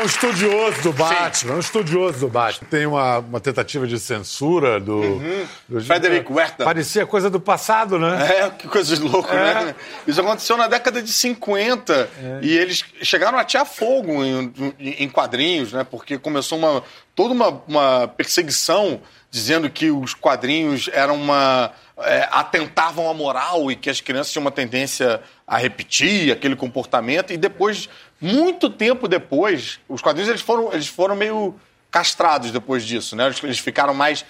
Para. 0.00 0.02
um 0.02 0.06
estudioso 0.06 0.82
do 0.82 0.92
Batman, 0.92 1.54
um 1.54 1.58
estudioso 1.60 2.18
do 2.20 2.28
Batman. 2.28 2.68
Tem 2.70 2.86
uma, 2.86 3.18
uma 3.18 3.40
tentativa 3.40 3.86
de 3.86 3.98
censura 3.98 4.80
do. 4.80 5.20
do 5.68 5.80
Frederick 5.82 6.32
Werther. 6.32 6.64
Parecia 6.64 7.06
coisa 7.06 7.28
do 7.28 7.40
passado, 7.40 7.98
né? 7.98 8.28
É, 8.40 8.50
que 8.50 8.68
coisa 8.68 8.96
de 8.96 9.02
louco, 9.02 9.30
É. 9.32 9.64
né? 9.64 9.74
Isso 10.06 10.20
aconteceu 10.20 10.56
na 10.56 10.66
década 10.66 11.02
de 11.02 11.12
50 11.12 12.08
e 12.42 12.56
eles 12.56 12.84
chegaram 13.02 13.38
a 13.38 13.42
atear 13.42 13.66
fogo 13.66 14.24
em, 14.24 14.52
em 14.78 15.08
quadrinhos, 15.08 15.72
né? 15.72 15.84
Porque 15.84 16.18
começou 16.18 16.58
uma, 16.58 16.82
toda 17.20 17.34
uma, 17.34 17.62
uma 17.68 18.08
perseguição 18.08 18.98
dizendo 19.30 19.68
que 19.68 19.90
os 19.90 20.14
quadrinhos 20.14 20.88
eram 20.90 21.16
uma. 21.16 21.70
é, 21.98 22.26
atentavam 22.32 23.10
à 23.10 23.12
moral 23.12 23.70
e 23.70 23.76
que 23.76 23.90
as 23.90 24.00
crianças 24.00 24.32
tinham 24.32 24.42
uma 24.42 24.50
tendência 24.50 25.20
a 25.46 25.58
repetir 25.58 26.32
aquele 26.32 26.56
comportamento. 26.56 27.30
E 27.30 27.36
depois, 27.36 27.90
muito 28.18 28.70
tempo 28.70 29.06
depois, 29.06 29.78
os 29.86 30.00
quadrinhos 30.00 30.30
eles 30.30 30.40
foram, 30.40 30.72
eles 30.72 30.86
foram 30.86 31.14
meio 31.14 31.54
castrados 31.90 32.50
depois 32.52 32.86
disso, 32.86 33.14
né? 33.14 33.30
Eles- 33.42 33.58
ficaram 33.58 33.92
mais. 33.92 34.24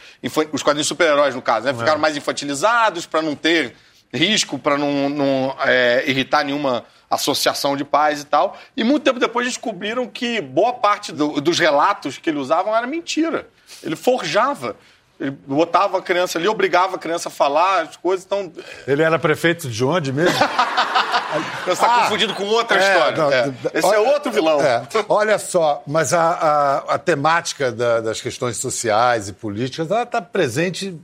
Os 0.52 0.60
quadrinhos 0.60 0.88
super-heróis, 0.88 1.32
no 1.32 1.42
caso, 1.42 1.66
né? 1.66 1.72
Ficaram 1.72 2.00
mais 2.00 2.16
infantilizados 2.16 3.06
para 3.06 3.22
não 3.22 3.36
ter 3.36 3.72
risco, 4.12 4.58
para 4.58 4.76
não, 4.76 5.08
não, 5.08 5.56
é, 5.64 6.02
irritar 6.08 6.44
nenhuma 6.44 6.84
associação 7.10 7.76
de 7.76 7.84
pais 7.84 8.20
e 8.22 8.24
tal. 8.24 8.56
E 8.76 8.84
muito 8.84 9.02
tempo 9.02 9.18
depois 9.18 9.46
descobriram 9.46 10.06
que 10.06 10.40
boa 10.40 10.72
parte 10.72 11.10
do- 11.12 11.40
dos 11.40 11.58
relatos 11.58 12.16
que 12.18 12.30
ele 12.30 12.38
usava 12.38 12.70
era 12.70 12.86
mentira. 12.86 13.48
Ele 13.82 13.96
forjava. 13.96 14.76
Ele 15.18 15.32
botava 15.32 15.98
a 15.98 16.02
criança 16.02 16.38
ali, 16.38 16.48
obrigava 16.48 16.96
a 16.96 16.98
criança 16.98 17.28
a 17.28 17.32
falar 17.32 17.82
as 17.82 17.96
coisas. 17.96 18.24
Então, 18.24 18.50
Ele 18.86 19.02
era 19.02 19.18
prefeito 19.18 19.68
de 19.68 19.84
onde 19.84 20.12
mesmo? 20.14 20.32
você 21.64 21.72
está 21.72 21.94
Ah, 21.94 22.02
confundido 22.04 22.34
com 22.34 22.44
outra 22.44 22.78
É, 22.82 22.92
história. 22.92 23.16
não, 23.18 23.30
É. 23.32 23.52
Esse 23.74 23.86
olha- 23.86 23.96
é 23.96 23.98
outro 24.14 24.32
vilão. 24.32 24.60
É, 24.62 24.82
olha 25.08 25.38
só, 25.38 25.82
mas 25.86 26.14
a, 26.14 26.22
a- 26.22 26.94
a 26.94 26.98
temática 26.98 27.70
da- 27.70 28.00
das 28.00 28.20
questões 28.20 28.56
sociais 28.56 29.28
e 29.28 29.32
políticas, 29.34 29.90
ela 29.90 30.04
está 30.04 30.22
presente 30.22 30.98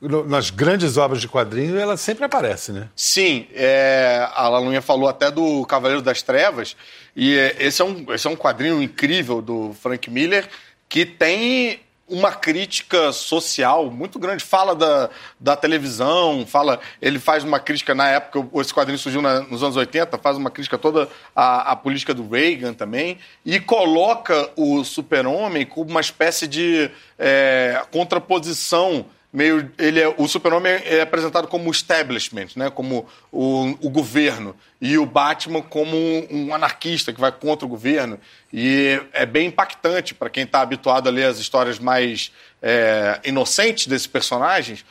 nas 0.00 0.50
grandes 0.50 0.96
obras 0.96 1.20
de 1.20 1.26
quadrinhos 1.28 1.76
e 1.76 1.80
ela 1.80 1.96
sempre 1.96 2.24
aparece, 2.24 2.70
né? 2.72 2.88
Sim, 2.94 3.46
é, 3.52 4.28
a 4.34 4.48
Lalunha 4.48 4.80
falou 4.80 5.08
até 5.08 5.30
do 5.30 5.64
Cavaleiro 5.66 6.02
das 6.02 6.22
Trevas, 6.22 6.76
e 7.16 7.36
é, 7.36 7.56
esse, 7.58 7.82
é 7.82 7.84
um, 7.84 8.06
esse 8.12 8.26
é 8.26 8.30
um 8.30 8.36
quadrinho 8.36 8.80
incrível 8.82 9.42
do 9.42 9.74
Frank 9.80 10.08
Miller 10.08 10.48
que 10.88 11.04
tem 11.04 11.80
uma 12.08 12.32
crítica 12.32 13.12
social 13.12 13.90
muito 13.90 14.18
grande. 14.18 14.42
Fala 14.42 14.74
da, 14.74 15.10
da 15.38 15.54
televisão, 15.54 16.46
fala. 16.46 16.80
Ele 17.02 17.18
faz 17.18 17.44
uma 17.44 17.60
crítica 17.60 17.94
na 17.94 18.08
época, 18.08 18.48
esse 18.60 18.72
quadrinho 18.72 18.98
surgiu 18.98 19.20
na- 19.20 19.40
nos 19.40 19.62
anos 19.62 19.76
80, 19.76 20.16
faz 20.16 20.38
uma 20.38 20.48
crítica 20.50 20.78
toda 20.78 21.06
à, 21.36 21.72
à 21.72 21.76
política 21.76 22.14
do 22.14 22.26
Reagan 22.26 22.72
também, 22.72 23.18
e 23.44 23.60
coloca 23.60 24.48
o 24.56 24.82
super-homem 24.84 25.66
como 25.66 25.90
uma 25.90 26.00
espécie 26.00 26.46
de 26.46 26.90
é, 27.18 27.82
contraposição 27.90 29.04
meio 29.32 29.70
ele 29.78 30.00
é, 30.00 30.08
o 30.16 30.26
super-homem 30.26 30.72
é 30.84 31.00
apresentado 31.02 31.46
como 31.48 31.70
establishment, 31.70 32.48
né, 32.56 32.70
como 32.70 33.06
o, 33.30 33.76
o 33.80 33.90
governo. 33.90 34.56
E 34.80 34.96
o 34.96 35.04
Batman 35.04 35.60
como 35.62 35.96
um, 35.96 36.26
um 36.30 36.54
anarquista 36.54 37.12
que 37.12 37.20
vai 37.20 37.30
contra 37.32 37.66
o 37.66 37.68
governo. 37.68 38.18
E 38.52 39.00
é 39.12 39.26
bem 39.26 39.48
impactante 39.48 40.14
para 40.14 40.30
quem 40.30 40.44
está 40.44 40.60
habituado 40.60 41.08
a 41.08 41.10
ler 41.10 41.24
as 41.24 41.38
histórias 41.38 41.78
mais 41.78 42.32
é, 42.62 43.20
inocentes 43.24 43.86
desses 43.86 44.06
personagens 44.06 44.84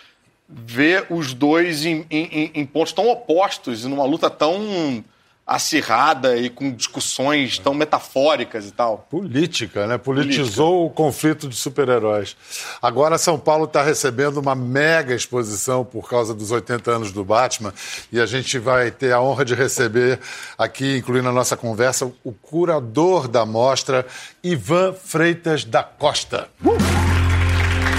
ver 0.50 1.06
os 1.10 1.34
dois 1.34 1.86
em, 1.86 2.06
em- 2.10 2.52
em 2.54 2.66
pontos 2.66 2.94
tão 2.94 3.10
opostos 3.10 3.84
e 3.84 3.88
numa 3.88 4.06
luta 4.06 4.30
tão 4.30 5.04
acirrada 5.48 6.36
e 6.36 6.50
com 6.50 6.70
discussões 6.70 7.58
tão 7.58 7.74
metafóricas 7.74 8.68
e 8.68 8.72
tal. 8.72 9.08
Política, 9.10 9.88
né? 9.88 9.98
Politizou 9.98 10.86
o 10.86 10.90
conflito 10.90 11.48
de 11.48 11.56
super-heróis. 11.56 12.36
Agora 12.82 13.18
São 13.18 13.40
Paulo 13.40 13.64
está 13.64 13.82
recebendo 13.82 14.38
uma 14.38 14.54
mega 14.54 15.16
exposição 15.16 15.86
por 15.86 16.10
causa 16.10 16.34
dos 16.34 16.52
80 16.52 16.92
anos 16.92 17.12
do 17.14 17.24
Batman 17.24 17.74
e 18.12 18.20
a 18.20 18.26
gente 18.26 18.60
vai 18.60 18.92
ter 18.92 19.14
a 19.14 19.22
honra 19.22 19.46
de 19.46 19.56
receber 19.56 20.20
aqui, 20.58 20.98
incluindo 20.98 21.30
a 21.30 21.32
nossa 21.32 21.56
conversa, 21.56 22.12
o 22.26 22.34
curador 22.34 23.30
da 23.30 23.46
mostra, 23.46 24.06
Ivan 24.44 24.94
Freitas 24.94 25.64
da 25.64 25.82
Costa. 25.82 26.50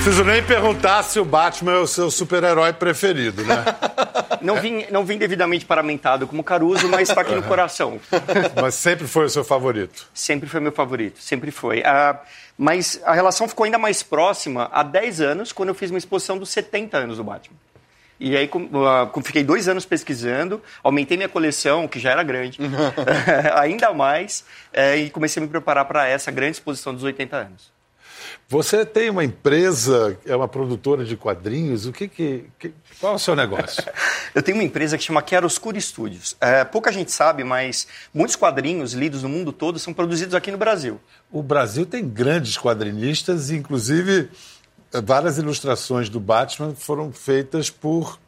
Preciso 0.08 0.24
nem 0.24 0.42
perguntar 0.42 1.02
se 1.02 1.20
o 1.20 1.24
Batman 1.24 1.72
é 1.72 1.78
o 1.80 1.86
seu 1.86 2.10
super-herói 2.10 2.72
preferido, 2.72 3.44
né? 3.44 3.62
Não 4.40 4.58
vim, 4.58 4.86
não 4.90 5.04
vim 5.04 5.18
devidamente 5.18 5.66
paramentado 5.66 6.26
como 6.26 6.42
Caruso, 6.44 6.88
mas 6.88 7.10
está 7.10 7.20
aqui 7.22 7.34
no 7.34 7.42
coração. 7.42 8.00
Mas 8.58 8.74
sempre 8.76 9.06
foi 9.06 9.24
o 9.24 9.28
seu 9.28 9.42
favorito. 9.42 10.08
Sempre 10.14 10.48
foi 10.48 10.60
meu 10.60 10.70
favorito, 10.70 11.20
sempre 11.20 11.50
foi. 11.50 11.82
Ah, 11.84 12.20
mas 12.56 13.00
a 13.04 13.12
relação 13.12 13.48
ficou 13.48 13.64
ainda 13.64 13.78
mais 13.78 14.02
próxima 14.02 14.70
há 14.72 14.84
10 14.84 15.20
anos, 15.20 15.52
quando 15.52 15.70
eu 15.70 15.74
fiz 15.74 15.90
uma 15.90 15.98
exposição 15.98 16.38
dos 16.38 16.50
70 16.50 16.96
anos 16.96 17.16
do 17.16 17.24
Batman. 17.24 17.56
E 18.20 18.36
aí 18.36 18.48
ah, 18.86 19.10
fiquei 19.22 19.42
dois 19.42 19.68
anos 19.68 19.84
pesquisando, 19.84 20.62
aumentei 20.84 21.16
minha 21.16 21.28
coleção, 21.28 21.88
que 21.88 21.98
já 21.98 22.12
era 22.12 22.22
grande, 22.22 22.58
ainda 23.56 23.92
mais, 23.92 24.44
eh, 24.72 24.98
e 24.98 25.10
comecei 25.10 25.42
a 25.42 25.44
me 25.44 25.50
preparar 25.50 25.84
para 25.84 26.06
essa 26.06 26.30
grande 26.30 26.52
exposição 26.52 26.94
dos 26.94 27.02
80 27.02 27.36
anos. 27.36 27.77
Você 28.50 28.86
tem 28.86 29.10
uma 29.10 29.22
empresa, 29.22 30.18
é 30.24 30.34
uma 30.34 30.48
produtora 30.48 31.04
de 31.04 31.18
quadrinhos, 31.18 31.84
o 31.84 31.92
que 31.92 32.08
que, 32.08 32.44
que- 32.58 32.72
qual 32.98 33.12
é 33.12 33.16
o 33.16 33.18
seu 33.18 33.36
negócio? 33.36 33.84
Eu 34.34 34.42
tenho 34.42 34.56
uma 34.56 34.64
empresa 34.64 34.96
que 34.96 35.04
chama 35.04 35.22
Chiaroscuro 35.26 35.78
Studios. 35.78 36.34
É, 36.40 36.64
pouca 36.64 36.90
gente 36.90 37.12
sabe, 37.12 37.44
mas 37.44 37.86
muitos 38.12 38.36
quadrinhos 38.36 38.94
lidos 38.94 39.22
no 39.22 39.28
mundo 39.28 39.52
todo 39.52 39.78
são 39.78 39.92
produzidos 39.92 40.34
aqui 40.34 40.50
no 40.50 40.56
Brasil. 40.56 40.98
O 41.30 41.42
Brasil 41.42 41.84
tem 41.84 42.08
grandes 42.08 42.56
quadrinistas, 42.56 43.50
e, 43.50 43.56
inclusive 43.56 44.30
várias 45.04 45.36
ilustrações 45.36 46.08
do 46.08 46.18
Batman 46.18 46.74
foram 46.74 47.12
feitas 47.12 47.68
por 47.68 48.18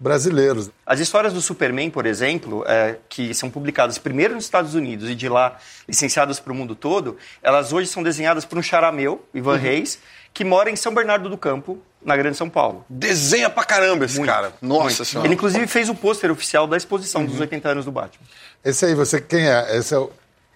brasileiros. 0.00 0.70
As 0.86 0.98
histórias 0.98 1.32
do 1.34 1.40
Superman, 1.42 1.90
por 1.90 2.06
exemplo, 2.06 2.64
é, 2.66 2.96
que 3.08 3.34
são 3.34 3.50
publicadas 3.50 3.98
primeiro 3.98 4.34
nos 4.34 4.44
Estados 4.44 4.74
Unidos 4.74 5.10
e 5.10 5.14
de 5.14 5.28
lá 5.28 5.56
licenciadas 5.86 6.40
para 6.40 6.52
o 6.52 6.56
mundo 6.56 6.74
todo, 6.74 7.16
elas 7.42 7.72
hoje 7.72 7.86
são 7.88 8.02
desenhadas 8.02 8.46
por 8.46 8.56
um 8.58 8.62
xará 8.62 8.90
meu, 8.90 9.22
Ivan 9.34 9.56
Reis, 9.58 9.98
que 10.32 10.42
mora 10.44 10.70
em 10.70 10.76
São 10.76 10.94
Bernardo 10.94 11.28
do 11.28 11.36
Campo, 11.36 11.78
na 12.02 12.16
Grande 12.16 12.36
São 12.38 12.48
Paulo. 12.48 12.84
Desenha 12.88 13.50
pra 13.50 13.62
caramba 13.62 14.06
esse 14.06 14.22
cara. 14.24 14.54
Nossa 14.62 15.04
senhora. 15.04 15.26
Ele, 15.26 15.34
inclusive, 15.34 15.66
fez 15.66 15.90
o 15.90 15.94
pôster 15.94 16.30
oficial 16.30 16.66
da 16.66 16.76
exposição 16.76 17.24
dos 17.26 17.38
80 17.38 17.68
anos 17.68 17.84
do 17.84 17.92
Batman. 17.92 18.24
Esse 18.64 18.86
aí, 18.86 18.94
você 18.94 19.20
quem 19.20 19.46
é? 19.48 19.76
Esse 19.76 19.92
é, 19.94 19.98
o- 19.98 20.10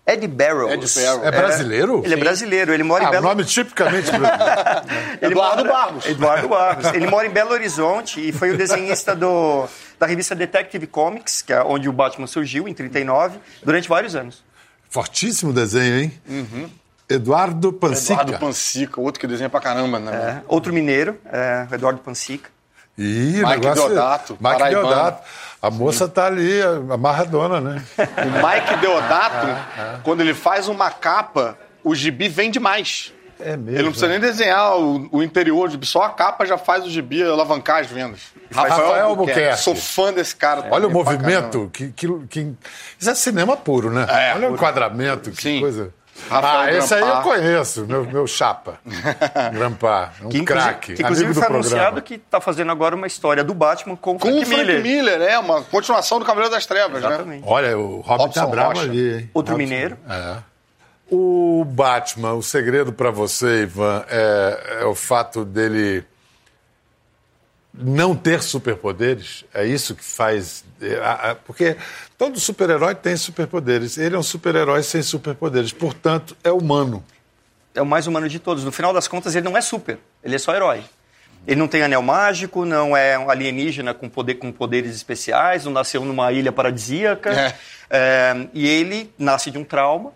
Ed 0.07 0.27
Barrows. 0.29 0.73
Ed 0.73 1.05
Barrows. 1.05 1.25
é 1.27 1.31
brasileiro? 1.31 2.03
Ele 2.05 2.13
é 2.15 2.17
brasileiro, 2.17 2.75
ele 2.75 2.83
mora 2.83 3.05
em 3.05 3.07
Ah, 3.07 3.11
Belo 3.11 3.23
nome 3.29 3.45
tipicamente 3.45 4.11
brasileiro. 4.11 4.37
Ele 5.23 5.33
Eduardo 5.33 5.65
mora- 5.65 5.73
Barros. 5.73 6.07
Eduardo 6.07 6.49
Barros. 6.49 6.87
Ele 6.93 7.07
mora 7.07 7.27
em 7.27 7.31
Belo 7.31 7.53
Horizonte 7.53 8.29
e 8.29 8.31
foi 8.31 8.51
o 8.51 8.57
desenhista 8.59 9.17
do, 9.17 9.67
da 9.99 10.07
revista 10.07 10.35
Detective 10.35 10.87
Comics, 10.87 11.41
que 11.41 11.53
é 11.55 11.63
onde 11.63 11.89
o 11.89 11.93
Batman 11.93 12.27
surgiu, 12.27 12.69
em 12.69 12.75
39, 12.75 13.39
durante 13.63 13.89
vários 13.89 14.15
anos. 14.15 14.45
Fortíssimo 14.91 15.53
desenho, 15.55 15.99
hein? 16.01 16.21
Eduardo 17.09 17.73
Pansica. 17.73 18.13
Eduardo 18.23 18.39
Pansica, 18.39 19.01
outro 19.01 19.21
que 19.21 19.27
desenha 19.27 19.49
pra 19.49 19.61
caramba, 19.61 19.99
né? 19.99 20.13
É, 20.13 20.43
outro 20.49 20.73
mineiro, 20.73 21.19
é, 21.33 21.67
o 21.71 21.75
Eduardo 21.75 22.01
Pansica. 22.01 22.51
Ih, 22.97 23.43
Mike 23.43 23.47
negócio... 23.47 23.87
Deodato, 23.89 24.33
Mike 24.41 24.59
paraibano. 24.59 24.89
Deodato. 24.89 25.23
A 25.65 25.71
moça 25.71 26.07
tá 26.07 26.27
ali, 26.27 26.61
amarradona, 26.91 27.59
né? 27.59 27.83
O 27.97 28.47
Mike 28.47 28.77
Deodato, 28.83 29.47
quando 30.05 30.21
ele 30.21 30.35
faz 30.35 30.69
uma 30.69 30.91
capa, 30.91 31.57
o 31.83 31.95
gibi 31.95 32.29
vende 32.29 32.61
mais. 32.61 33.15
É 33.41 33.57
mesmo. 33.57 33.71
Ele 33.71 33.83
não 33.85 33.91
precisa 33.91 34.09
nem 34.09 34.21
desenhar 34.21 34.79
o, 34.79 35.09
o 35.11 35.23
interior 35.23 35.69
do 35.69 35.73
gibi, 35.73 35.87
só 35.87 36.03
a 36.03 36.11
capa 36.11 36.45
já 36.45 36.59
faz 36.59 36.85
o 36.85 36.91
gibi 36.91 37.23
alavancar 37.23 37.81
as 37.81 37.87
vendas. 37.87 38.21
Rafael 38.53 39.07
Albuquerque. 39.07 39.63
Sou 39.63 39.75
fã 39.75 40.13
desse 40.13 40.37
cara. 40.37 40.67
Olha 40.71 40.87
o 40.87 40.91
movimento. 40.91 41.71
Que, 41.73 41.89
que, 41.93 42.07
que... 42.29 42.53
Isso 42.99 43.09
é 43.09 43.15
cinema 43.15 43.57
puro, 43.57 43.91
né? 43.91 44.07
É, 44.07 44.35
Olha 44.35 44.37
o 44.37 44.41
puro. 44.43 44.55
enquadramento, 44.57 45.31
que 45.31 45.43
Sim. 45.43 45.61
coisa. 45.61 45.95
Rafael 46.29 46.61
ah, 46.61 46.73
esse 46.79 46.95
aí 46.95 47.01
eu 47.01 47.17
conheço, 47.23 47.85
meu, 47.87 48.05
meu 48.05 48.27
chapa. 48.27 48.79
Grampar. 49.53 50.15
Um 50.23 50.29
Que 50.29 50.45
craque. 50.45 50.95
que 50.95 51.03
inclusive 51.03 51.27
amigo 51.27 51.41
do 51.41 51.45
foi 51.45 51.51
programa. 51.51 51.77
anunciado 51.77 52.03
que 52.03 52.15
está 52.15 52.41
fazendo 52.41 52.71
agora 52.73 52.95
uma 52.95 53.07
história 53.07 53.43
do 53.45 53.53
Batman 53.53 53.97
com 53.97 54.13
o 54.13 54.19
Com 54.19 54.29
Frank 54.29 54.43
o 54.43 54.47
Frank 54.47 54.61
Miller. 54.67 54.83
Miller. 54.83 55.21
é 55.23 55.39
uma 55.39 55.63
continuação 55.63 56.19
do 56.19 56.25
Cavaleiro 56.25 56.55
das 56.55 56.65
Trevas, 56.67 57.03
né? 57.03 57.09
Exatamente. 57.09 57.45
Olha, 57.47 57.77
o 57.79 58.01
Robin 58.01 58.25
Robson 58.25 58.41
tá 58.41 58.47
bravo 58.47 58.81
ali, 58.81 59.15
hein? 59.19 59.31
Outro 59.35 59.53
Robson- 59.55 59.69
mineiro. 59.69 59.97
É. 60.09 60.37
O 61.11 61.65
Batman, 61.67 62.33
o 62.33 62.43
segredo 62.43 62.93
pra 62.93 63.11
você, 63.11 63.63
Ivan, 63.63 64.05
é, 64.09 64.79
é 64.81 64.85
o 64.87 64.95
fato 64.95 65.45
dele 65.45 66.05
não 67.77 68.15
ter 68.15 68.43
superpoderes. 68.43 69.45
É 69.53 69.67
isso 69.67 69.95
que 69.95 70.05
faz. 70.05 70.65
é, 70.81 71.35
porque 71.45 71.77
todo 72.17 72.39
super-herói 72.39 72.95
tem 72.95 73.17
superpoderes. 73.17 73.99
Ele 73.99 74.15
é 74.15 74.19
um 74.19 74.23
super-herói 74.23 74.83
sem 74.83 75.03
superpoderes. 75.03 75.73
Portanto, 75.73 76.37
é 76.45 76.53
humano. 76.53 77.05
É 77.75 77.83
o 77.83 77.87
mais 77.87 78.07
humano 78.07 78.29
de 78.29 78.39
todos. 78.39 78.63
No 78.65 78.71
final 78.71 78.93
das 78.93 79.09
contas, 79.09 79.35
ele 79.35 79.45
não 79.45 79.57
é 79.57 79.61
super, 79.61 79.99
ele 80.23 80.37
é 80.37 80.39
só 80.39 80.55
herói. 80.55 80.85
Ele 81.47 81.57
não 81.57 81.69
tem 81.69 81.83
anel 81.83 82.01
mágico, 82.01 82.65
não 82.65 82.97
é 82.97 83.19
um 83.19 83.29
alienígena 83.29 83.93
com, 83.93 84.09
poder, 84.09 84.37
com 84.37 84.51
poderes 84.51 84.95
especiais, 84.95 85.65
não 85.65 85.73
nasceu 85.73 86.03
numa 86.05 86.33
ilha 86.33 86.51
paradisíaca. 86.51 87.33
É. 87.33 87.55
É, 87.91 88.49
e 88.55 88.67
ele 88.67 89.13
nasce 89.19 89.51
de 89.51 89.59
um 89.59 89.65
trauma 89.65 90.13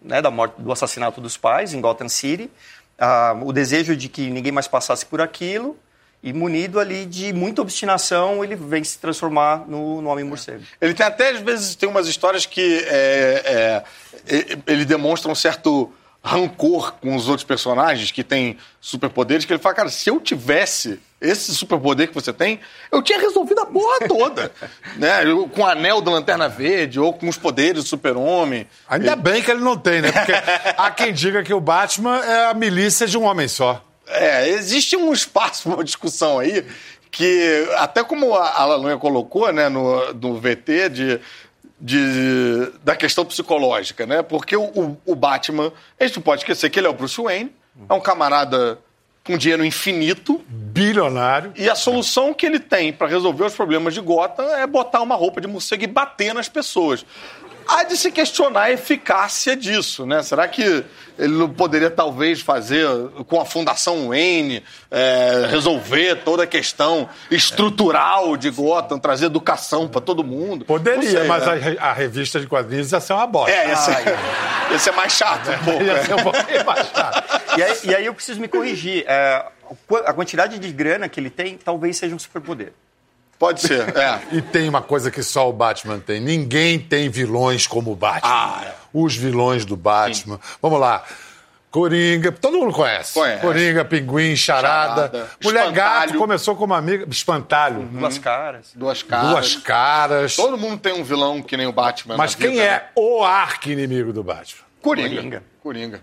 né, 0.00 0.22
da 0.22 0.30
morte, 0.30 0.54
do 0.60 0.70
assassinato 0.70 1.20
dos 1.20 1.36
pais 1.36 1.74
em 1.74 1.80
Gotham 1.80 2.08
City, 2.08 2.50
ah, 2.98 3.36
o 3.42 3.52
desejo 3.52 3.96
de 3.96 4.08
que 4.08 4.30
ninguém 4.30 4.52
mais 4.52 4.68
passasse 4.68 5.04
por 5.04 5.20
aquilo, 5.20 5.76
e 6.22 6.32
munido 6.32 6.80
ali 6.80 7.06
de 7.06 7.32
muita 7.32 7.62
obstinação, 7.62 8.42
ele 8.42 8.56
vem 8.56 8.82
se 8.82 8.98
transformar 8.98 9.64
no, 9.68 10.02
no 10.02 10.08
Homem-Morcego. 10.08 10.62
Ele 10.80 10.94
tem 10.94 11.06
até, 11.06 11.30
às 11.30 11.40
vezes, 11.40 11.74
tem 11.74 11.88
umas 11.88 12.08
histórias 12.08 12.44
que 12.44 12.84
é, 12.86 13.84
é, 14.26 14.58
ele 14.66 14.84
demonstra 14.84 15.30
um 15.30 15.34
certo 15.34 15.92
rancor 16.22 16.94
com 17.00 17.14
os 17.14 17.28
outros 17.28 17.44
personagens 17.44 18.10
que 18.10 18.24
têm 18.24 18.58
superpoderes, 18.80 19.44
que 19.44 19.52
ele 19.52 19.62
fala, 19.62 19.74
cara, 19.74 19.88
se 19.88 20.10
eu 20.10 20.20
tivesse 20.20 21.00
esse 21.20 21.54
superpoder 21.54 22.08
que 22.08 22.14
você 22.14 22.32
tem, 22.32 22.60
eu 22.92 23.02
tinha 23.02 23.18
resolvido 23.18 23.60
a 23.60 23.66
porra 23.66 24.06
toda. 24.06 24.52
né? 24.96 25.24
Eu- 25.24 25.48
com 25.48 25.62
o 25.62 25.66
anel 25.66 26.00
da 26.00 26.10
Lanterna 26.10 26.48
Verde, 26.48 27.00
ou 27.00 27.12
com 27.12 27.28
os 27.28 27.36
poderes 27.36 27.84
do 27.84 27.88
super-homem. 27.88 28.66
Ainda 28.88 29.16
bem 29.16 29.42
que 29.42 29.50
ele 29.50 29.60
não 29.60 29.76
tem, 29.76 30.02
né? 30.02 30.12
Porque 30.12 30.32
há 30.76 30.90
quem 30.90 31.12
diga 31.12 31.42
que 31.42 31.54
o 31.54 31.60
Batman 31.60 32.18
é 32.18 32.46
a 32.50 32.54
milícia 32.54 33.06
de 33.06 33.16
um 33.16 33.24
homem 33.24 33.48
só. 33.48 33.84
É, 34.10 34.48
existe 34.48 34.96
um 34.96 35.12
espaço, 35.12 35.68
uma 35.72 35.84
discussão 35.84 36.38
aí, 36.38 36.64
que 37.10 37.66
até 37.76 38.02
como 38.04 38.34
a 38.34 38.60
Alalunha 38.60 38.96
colocou 38.98 39.50
né, 39.52 39.68
no, 39.68 40.12
no 40.14 40.38
VT, 40.40 40.88
de, 40.90 41.20
de, 41.80 42.72
da 42.84 42.94
questão 42.96 43.24
psicológica, 43.24 44.04
né? 44.06 44.22
Porque 44.22 44.56
o, 44.56 44.64
o- 44.64 44.96
o 45.06 45.14
Batman, 45.14 45.72
a 45.98 46.04
gente 46.06 46.16
não 46.16 46.22
pode 46.22 46.42
esquecer 46.42 46.68
que 46.70 46.78
ele 46.78 46.86
é 46.86 46.90
o 46.90 46.94
Bruce 46.94 47.20
Wayne, 47.20 47.52
é 47.88 47.94
um 47.94 48.00
camarada 48.00 48.78
com 49.24 49.36
dinheiro 49.36 49.64
infinito, 49.64 50.42
Bilionário. 50.48 51.52
e 51.54 51.68
a 51.68 51.74
solução 51.74 52.32
que 52.32 52.46
ele 52.46 52.58
tem 52.58 52.92
para 52.92 53.06
resolver 53.06 53.44
os 53.44 53.54
problemas 53.54 53.92
de 53.94 54.00
Gotham 54.00 54.44
é 54.56 54.66
botar 54.66 55.00
uma 55.02 55.14
roupa 55.14 55.40
de 55.40 55.46
morcego 55.46 55.84
e 55.84 55.86
bater 55.86 56.32
nas 56.34 56.48
pessoas. 56.48 57.04
Há 57.68 57.84
de 57.84 57.98
se 57.98 58.10
questionar 58.10 58.62
a 58.62 58.70
eficácia 58.70 59.54
disso, 59.54 60.06
né? 60.06 60.22
Será 60.22 60.48
que 60.48 60.82
ele 61.18 61.34
não 61.34 61.50
poderia 61.50 61.90
talvez 61.90 62.40
fazer 62.40 62.88
com 63.26 63.38
a 63.38 63.44
Fundação 63.44 64.08
Wayne 64.08 64.64
é, 64.90 65.46
resolver 65.50 66.16
toda 66.24 66.44
a 66.44 66.46
questão 66.46 67.06
estrutural 67.30 68.38
de 68.38 68.48
Gotham, 68.48 68.98
trazer 68.98 69.26
educação 69.26 69.86
para 69.86 70.00
todo 70.00 70.24
mundo? 70.24 70.64
Poderia, 70.64 71.10
sei, 71.10 71.24
mas 71.24 71.44
né? 71.44 71.76
a, 71.78 71.90
a 71.90 71.92
revista 71.92 72.40
de 72.40 72.46
quadrinhos 72.46 72.90
ia 72.90 73.00
ser 73.00 73.12
uma 73.12 73.26
bosta. 73.26 73.54
É, 73.54 73.68
ia 73.68 73.76
ser, 73.76 73.92
ia 74.72 74.78
ser 74.78 74.92
mais 74.92 75.12
chato 75.12 75.50
um 75.50 75.64
pouco. 75.64 75.82
Ia 75.82 75.92
né? 75.92 76.04
ser 76.04 76.14
um 76.14 76.22
pouquinho 76.22 76.64
mais 76.64 76.88
chato. 76.88 77.42
E 77.58 77.62
aí, 77.62 77.78
e 77.84 77.94
aí 77.94 78.06
eu 78.06 78.14
preciso 78.14 78.40
me 78.40 78.48
corrigir. 78.48 79.04
É, 79.06 79.44
a 80.06 80.14
quantidade 80.14 80.58
de 80.58 80.72
grana 80.72 81.06
que 81.06 81.20
ele 81.20 81.28
tem 81.28 81.58
talvez 81.58 81.98
seja 81.98 82.14
um 82.14 82.18
superpoder. 82.18 82.72
Pode 83.38 83.60
ser, 83.60 83.96
é. 83.96 84.20
E 84.32 84.42
tem 84.42 84.68
uma 84.68 84.82
coisa 84.82 85.10
que 85.10 85.22
só 85.22 85.48
o 85.48 85.52
Batman 85.52 86.00
tem. 86.00 86.20
Ninguém 86.20 86.78
tem 86.78 87.08
vilões 87.08 87.66
como 87.66 87.92
o 87.92 87.96
Batman. 87.96 88.30
Ah, 88.30 88.62
é. 88.66 88.74
Os 88.92 89.14
vilões 89.14 89.64
do 89.64 89.76
Batman. 89.76 90.40
Vamos 90.60 90.80
lá. 90.80 91.04
Coringa, 91.70 92.32
todo 92.32 92.58
mundo 92.58 92.72
conhece. 92.72 93.12
Conhece. 93.12 93.42
Coringa, 93.42 93.84
Pinguim, 93.84 94.34
Charada. 94.34 95.02
Charada. 95.12 95.30
Mulher 95.44 95.70
Gato 95.70 95.94
Espantalho. 95.96 96.18
começou 96.18 96.56
como 96.56 96.74
amiga. 96.74 97.06
Espantalho. 97.10 97.82
Duas 97.92 98.18
caras. 98.18 98.70
Duas 98.74 99.02
caras. 99.02 99.30
Duas 99.30 99.56
caras. 99.56 100.36
Todo 100.36 100.56
mundo 100.56 100.78
tem 100.78 100.94
um 100.94 101.04
vilão 101.04 101.42
que 101.42 101.56
nem 101.56 101.66
o 101.66 101.72
Batman. 101.72 102.16
Mas 102.16 102.34
na 102.34 102.40
quem 102.40 102.52
vida, 102.52 102.62
né? 102.62 102.68
é 102.70 102.88
o 102.96 103.22
arqui-inimigo 103.22 104.12
do 104.14 104.24
Batman? 104.24 104.62
Coringa. 104.80 105.16
Coringa. 105.16 105.42
Coringa. 105.62 106.00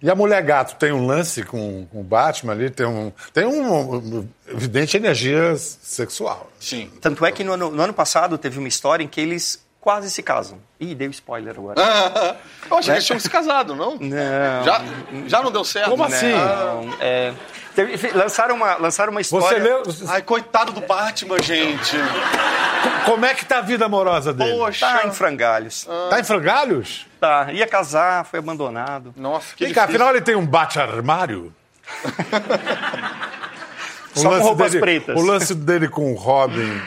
E 0.00 0.10
a 0.10 0.14
Mulher 0.14 0.42
Gato 0.42 0.76
tem 0.76 0.92
um 0.92 1.06
lance 1.06 1.42
com, 1.42 1.86
com 1.86 2.00
o 2.00 2.04
Batman 2.04 2.52
ali, 2.52 2.70
tem 2.70 2.86
um, 2.86 3.12
tem 3.32 3.44
um, 3.44 3.96
um 3.96 4.28
evidente 4.46 4.96
energia 4.96 5.56
sexual. 5.56 6.50
Sim. 6.60 6.90
Tanto 7.00 7.24
é 7.26 7.32
que 7.32 7.42
no 7.42 7.52
ano, 7.52 7.70
no 7.70 7.82
ano 7.82 7.92
passado 7.92 8.38
teve 8.38 8.58
uma 8.58 8.68
história 8.68 9.02
em 9.02 9.08
que 9.08 9.20
eles 9.20 9.66
quase 9.80 10.10
se 10.10 10.22
casam. 10.22 10.58
Ih, 10.78 10.94
deu 10.94 11.10
spoiler 11.10 11.54
agora. 11.56 11.80
Eu 12.70 12.76
achei 12.78 12.92
que 12.92 12.98
eles 12.98 13.06
tinham 13.06 13.18
se 13.18 13.30
casado, 13.30 13.74
não? 13.74 13.96
Não. 13.96 14.64
Já, 14.64 14.82
já 15.26 15.42
não 15.42 15.50
deu 15.50 15.64
certo? 15.64 15.90
Como 15.90 16.06
né? 16.06 16.16
assim? 16.16 16.30
Não, 16.32 16.96
é, 17.00 17.32
teve- 17.74 18.12
lançaram, 18.12 18.54
uma, 18.54 18.76
lançaram 18.76 19.10
uma 19.10 19.20
história... 19.20 19.58
Você 19.58 19.58
leu. 19.58 19.82
Ai, 20.08 20.22
coitado 20.22 20.72
do 20.72 20.80
Batman, 20.82 21.40
gente. 21.42 21.96
Como 23.10 23.24
é 23.26 23.34
que 23.34 23.44
tá 23.44 23.58
a 23.58 23.60
vida 23.62 23.84
amorosa 23.86 24.32
dele? 24.32 24.50
Poxa. 24.58 24.86
Tá 24.86 25.06
em 25.06 25.12
frangalhos. 25.12 25.86
Tá 26.10 26.20
em 26.20 26.24
frangalhos? 26.24 27.06
Tá, 27.20 27.48
ia 27.52 27.66
casar, 27.66 28.24
foi 28.24 28.38
abandonado. 28.38 29.12
Nossa, 29.16 29.54
que 29.56 29.64
Vem 29.64 29.72
cá, 29.74 29.84
afinal 29.84 30.10
ele 30.10 30.20
tem 30.20 30.34
um 30.36 30.46
bate-armário? 30.46 31.52
Só 34.14 34.30
com 34.30 34.38
roupas 34.38 34.72
dele- 34.72 34.80
pretas. 34.80 35.16
O 35.16 35.22
lance 35.24 35.54
dele 35.54 35.88
com 35.88 36.12
o 36.12 36.16
Robin. 36.16 36.80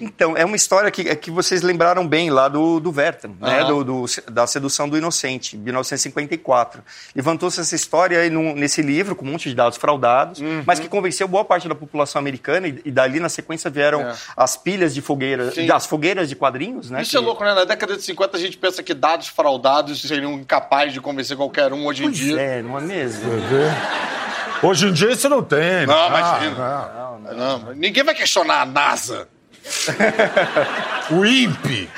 Então, 0.00 0.36
é 0.36 0.44
uma 0.44 0.56
história 0.56 0.90
que, 0.90 1.08
é 1.08 1.14
que 1.14 1.30
vocês 1.30 1.62
lembraram 1.62 2.06
bem 2.06 2.30
lá 2.30 2.48
do, 2.48 2.78
do 2.80 2.90
Werther, 2.94 3.30
né? 3.40 3.64
Do, 3.64 3.82
do- 3.84 4.04
da 4.30 4.46
sedução 4.46 4.88
do 4.88 4.96
inocente, 4.98 5.56
1954. 5.56 6.82
Levantou-se 7.14 7.60
essa 7.60 7.74
história 7.74 8.20
aí 8.20 8.30
num- 8.30 8.54
nesse 8.54 8.82
livro, 8.82 9.14
com 9.16 9.24
um 9.24 9.30
monte 9.32 9.48
de 9.48 9.54
dados 9.54 9.78
fraudados, 9.78 10.40
Uhum. 10.40 10.62
mas 10.66 10.78
que 10.78 10.88
convenceu 10.88 11.26
boa 11.26 11.44
parte 11.44 11.68
da 11.68 11.74
população 11.74 12.18
americana, 12.20 12.68
e, 12.68 12.80
e 12.84 12.90
dali 12.90 13.20
na 13.20 13.28
sequência 13.28 13.70
vieram 13.70 14.02
É. 14.02 14.14
as 14.36 14.56
pilhas 14.56 14.94
de 14.94 15.00
fogueira, 15.02 15.50
Sim. 15.52 15.70
as 15.70 15.86
fogueiras 15.86 16.28
de 16.28 16.36
quadrinhos, 16.36 16.90
né? 16.90 17.02
Isso 17.02 17.12
que- 17.12 17.16
é 17.16 17.20
louco, 17.20 17.42
né? 17.44 17.54
Na 17.54 17.64
década 17.64 17.96
de 17.96 18.02
50 18.02 18.36
a 18.36 18.40
gente 18.40 18.56
pensa 18.56 18.82
que 18.82 18.92
dados 18.94 19.28
fraudados 19.28 20.00
seriam 20.02 20.32
incapazes 20.34 20.92
de 20.92 21.00
convencer 21.00 21.36
qualquer 21.36 21.72
um 21.72 21.86
hoje 21.86 22.02
em 22.02 22.06
Pois 22.06 22.16
dia. 22.18 22.40
é, 22.40 22.62
não 22.62 22.78
é 22.78 22.80
mesmo? 22.82 23.22
Hoje 24.62 24.86
em 24.88 24.92
dia 24.92 25.10
isso 25.12 25.28
não 25.28 25.42
tem. 25.42 25.86
Não, 25.86 25.94
Ah, 25.94 26.08
imagina. 26.08 27.34
Não, 27.34 27.58
mas 27.60 27.76
ninguém 27.76 28.02
vai 28.02 28.14
questionar 28.14 28.62
a 28.62 28.66
NASA. 28.66 29.28
O 31.10 31.24
INPE. 31.24 31.88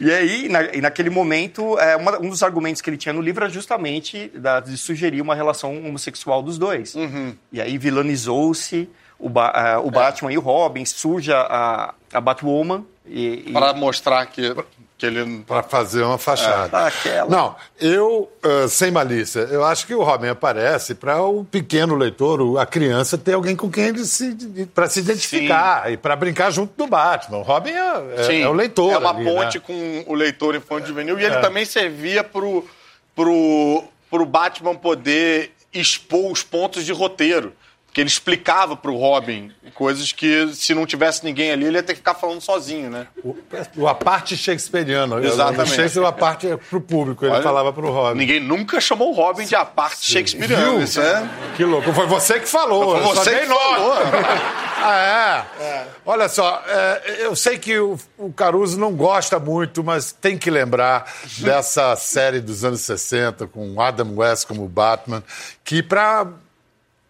E 0.00 0.10
aí, 0.12 0.48
na- 0.48 0.62
e 0.74 0.80
naquele 0.80 1.10
momento, 1.10 1.78
é, 1.78 1.96
uma- 1.96 2.18
um 2.20 2.28
dos 2.30 2.42
argumentos 2.42 2.80
que 2.80 2.88
ele 2.90 2.96
tinha 2.96 3.12
no 3.12 3.20
livro 3.20 3.44
era 3.44 3.52
justamente 3.52 4.30
da- 4.34 4.60
de 4.60 4.76
sugerir 4.76 5.20
uma 5.20 5.34
relação 5.34 5.76
homossexual 5.84 6.42
dos 6.42 6.58
dois. 6.58 6.94
Uhum. 6.94 7.34
E 7.52 7.60
aí 7.60 7.78
vilanizou-se 7.78 8.88
o, 9.18 9.28
Ba- 9.28 9.52
É. 9.54 9.76
o 9.78 9.90
Batman 9.90 10.32
e 10.32 10.38
o 10.38 10.40
Robin, 10.40 10.84
surge 10.84 11.32
a, 11.32 11.94
a 12.12 12.20
Batwoman. 12.20 12.84
E, 13.08 13.44
e- 13.46 13.52
Para 13.52 13.72
mostrar 13.72 14.26
que, 14.26 14.54
que 14.98 15.04
ele. 15.04 15.44
Para 15.46 15.62
fazer 15.62 16.02
uma 16.02 16.16
fachada. 16.18 16.86
Aquela. 16.86 17.30
Não, 17.30 17.54
eu, 17.80 18.30
ah, 18.42 18.66
sem 18.68 18.90
malícia, 18.90 19.40
eu 19.40 19.64
acho 19.64 19.86
que 19.86 19.94
o 19.94 20.02
Robin 20.02 20.28
aparece 20.28 20.94
para 20.94 21.20
o 21.22 21.44
pequeno 21.44 21.94
leitor, 21.94 22.58
a 22.58 22.64
criança, 22.64 23.18
ter 23.18 23.34
alguém 23.34 23.54
com 23.54 23.70
quem 23.70 23.84
ele 23.88 24.04
se. 24.04 24.34
para 24.74 24.88
se 24.88 25.00
identificar 25.00 25.92
e 25.92 25.96
para 25.96 26.16
brincar 26.16 26.50
junto 26.50 26.72
do 26.76 26.86
Batman. 26.86 27.38
O 27.38 27.42
Robin 27.42 27.70
é, 27.72 28.14
é- 28.16 28.24
Sim, 28.24 28.42
é 28.42 28.48
o 28.48 28.52
leitor. 28.52 28.92
É 28.92 28.98
uma 28.98 29.10
ali, 29.10 29.24
ponte 29.24 29.58
né? 29.58 29.64
com 29.66 30.04
o 30.06 30.14
leitor 30.14 30.54
infantil 30.54 30.86
juvenil. 30.88 31.18
E 31.18 31.24
ele 31.24 31.34
É. 31.34 31.40
também 31.40 31.64
servia 31.64 32.24
pro, 32.24 32.66
pro, 33.14 33.84
pro 34.10 34.24
Batman 34.26 34.74
poder 34.74 35.52
expor 35.72 36.32
os 36.32 36.42
pontos 36.42 36.84
de 36.86 36.92
roteiro. 36.92 37.52
Porque 37.96 38.02
ele 38.02 38.10
explicava 38.10 38.76
pro 38.76 38.94
Robin 38.94 39.50
coisas 39.72 40.12
que, 40.12 40.52
se 40.52 40.74
não 40.74 40.84
tivesse 40.84 41.24
ninguém 41.24 41.50
ali, 41.50 41.64
ele 41.64 41.78
ia 41.78 41.82
ter 41.82 41.94
que 41.94 42.00
ficar 42.00 42.12
falando 42.12 42.42
sozinho, 42.42 42.90
né? 42.90 43.06
O, 43.24 43.34
o 43.74 43.88
a 43.88 43.94
parte 43.94 44.36
shakespeariana. 44.36 45.16
Exatamente. 45.24 45.72
O 45.72 45.74
Shakespeare, 45.74 46.04
a 46.04 46.12
parte 46.12 46.46
é 46.46 46.58
pro 46.58 46.78
público, 46.78 47.24
ele 47.24 47.32
Olha, 47.32 47.42
falava 47.42 47.72
pro 47.72 47.90
Robin. 47.90 48.18
Ninguém 48.18 48.38
nunca 48.38 48.82
chamou 48.82 49.12
o 49.12 49.14
Robin 49.14 49.46
de 49.46 49.56
a 49.56 49.64
parte 49.64 50.04
shakespeariana. 50.04 50.72
Viu? 50.72 50.82
Isso 50.82 51.00
é. 51.00 51.26
Que 51.56 51.64
louco. 51.64 51.90
Foi 51.94 52.06
você 52.06 52.38
que 52.38 52.46
falou. 52.46 53.00
Foi 53.00 53.14
você 53.14 53.40
que 53.40 53.46
falou. 53.46 53.94
Ah, 54.78 55.46
é? 55.58 55.86
Olha 56.04 56.28
só, 56.28 56.62
é, 56.68 57.16
eu 57.20 57.34
sei 57.34 57.58
que 57.58 57.76
o, 57.78 57.98
o 58.18 58.32
Caruso 58.32 58.78
não 58.78 58.92
gosta 58.92 59.40
muito, 59.40 59.82
mas 59.82 60.12
tem 60.12 60.38
que 60.38 60.48
lembrar 60.50 61.10
dessa 61.38 61.96
série 61.96 62.40
dos 62.40 62.62
anos 62.62 62.82
60 62.82 63.48
com 63.48 63.80
Adam 63.80 64.14
West 64.16 64.46
como 64.46 64.68
Batman, 64.68 65.24
que 65.64 65.82
para 65.82 66.28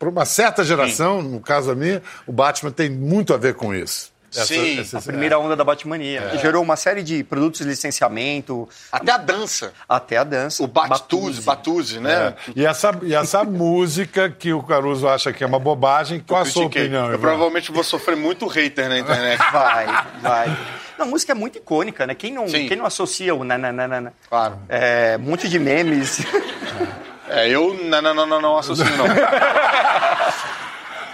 uma 0.02 0.24
certa 0.24 0.62
geração, 0.64 1.22
no 1.22 1.40
caso 1.40 1.70
a 1.70 1.74
minha, 1.74 2.02
o 2.26 2.32
Batman 2.32 2.70
tem 2.70 2.90
muito 2.90 3.32
a 3.32 3.36
ver 3.36 3.54
com 3.54 3.74
isso. 3.74 4.14
Sim, 4.28 4.84
A 4.92 5.00
primeira 5.00 5.38
onda 5.38 5.56
da 5.56 5.64
Batmania, 5.64 6.20
É. 6.20 6.28
que 6.30 6.38
gerou 6.38 6.62
uma 6.62 6.76
série 6.76 7.02
de 7.02 7.24
produtos 7.24 7.60
de 7.60 7.66
licenciamento, 7.66 8.68
Até 8.92 9.12
a 9.12 9.16
dança. 9.16 9.72
até 9.88 10.18
a 10.18 10.24
dança. 10.24 10.62
O 10.62 10.66
Batuzzi, 10.66 11.40
Batuzzi, 11.40 12.00
né? 12.00 12.34
É. 12.48 12.52
E 12.54 12.66
essa, 12.66 12.90
e 13.02 13.14
essa 13.14 13.42
música 13.44 14.28
que 14.28 14.52
o 14.52 14.62
Caruso 14.62 15.08
acha 15.08 15.32
que 15.32 15.42
é 15.42 15.46
uma 15.46 15.58
bobagem, 15.58 16.20
qual 16.20 16.42
a 16.42 16.44
sua 16.44 16.66
opinião? 16.66 17.06
Eu 17.06 17.14
Ivan? 17.14 17.18
provavelmente 17.20 17.72
vou 17.72 17.82
sofrer 17.82 18.16
muito 18.16 18.46
hater 18.46 18.90
na 18.90 18.98
internet. 18.98 19.38
Vai, 19.52 19.86
vai. 20.20 20.58
Não, 20.98 21.06
a 21.06 21.08
música 21.08 21.32
é 21.32 21.34
muito 21.34 21.56
icônica, 21.56 22.06
né? 22.06 22.14
Quem 22.14 22.32
não, 22.32 22.46
Sim. 22.46 22.68
quem 22.68 22.76
não 22.76 22.84
associa 22.84 23.34
o 23.34 23.42
nananana? 23.42 24.12
Claro. 24.28 24.58
É, 24.68 25.16
um 25.18 25.22
monte 25.30 25.48
de 25.48 25.58
memes. 25.58 26.20
É, 27.28 27.48
eu 27.48 27.74
não, 27.84 28.00
não, 28.02 28.40
não, 28.40 28.60